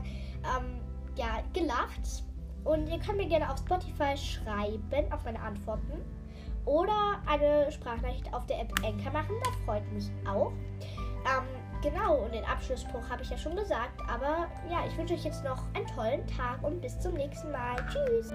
ähm, 0.57 0.81
ja, 1.15 1.43
gelacht. 1.53 2.23
Und 2.63 2.87
ihr 2.87 2.99
könnt 2.99 3.17
mir 3.17 3.27
gerne 3.27 3.51
auf 3.51 3.59
Spotify 3.59 4.15
schreiben, 4.17 5.11
auf 5.11 5.23
meine 5.25 5.39
Antworten. 5.39 6.01
Oder 6.65 7.21
eine 7.27 7.69
Sprachnachricht 7.71 8.33
auf 8.33 8.45
der 8.45 8.61
App 8.61 8.73
Anchor 8.83 9.11
machen, 9.11 9.35
das 9.43 9.55
freut 9.65 9.91
mich 9.91 10.09
auch. 10.25 10.53
Ähm, 11.25 11.43
genau, 11.81 12.23
und 12.23 12.33
den 12.33 12.45
Abschlussspruch 12.45 13.07
habe 13.09 13.21
ich 13.21 13.29
ja 13.29 13.37
schon 13.37 13.55
gesagt. 13.55 14.01
Aber 14.09 14.47
ja, 14.71 14.85
ich 14.87 14.97
wünsche 14.97 15.13
euch 15.13 15.25
jetzt 15.25 15.43
noch 15.43 15.61
einen 15.73 15.87
tollen 15.87 16.25
Tag 16.25 16.63
und 16.63 16.81
bis 16.81 16.97
zum 16.99 17.13
nächsten 17.15 17.51
Mal. 17.51 17.75
Tschüss! 17.89 18.33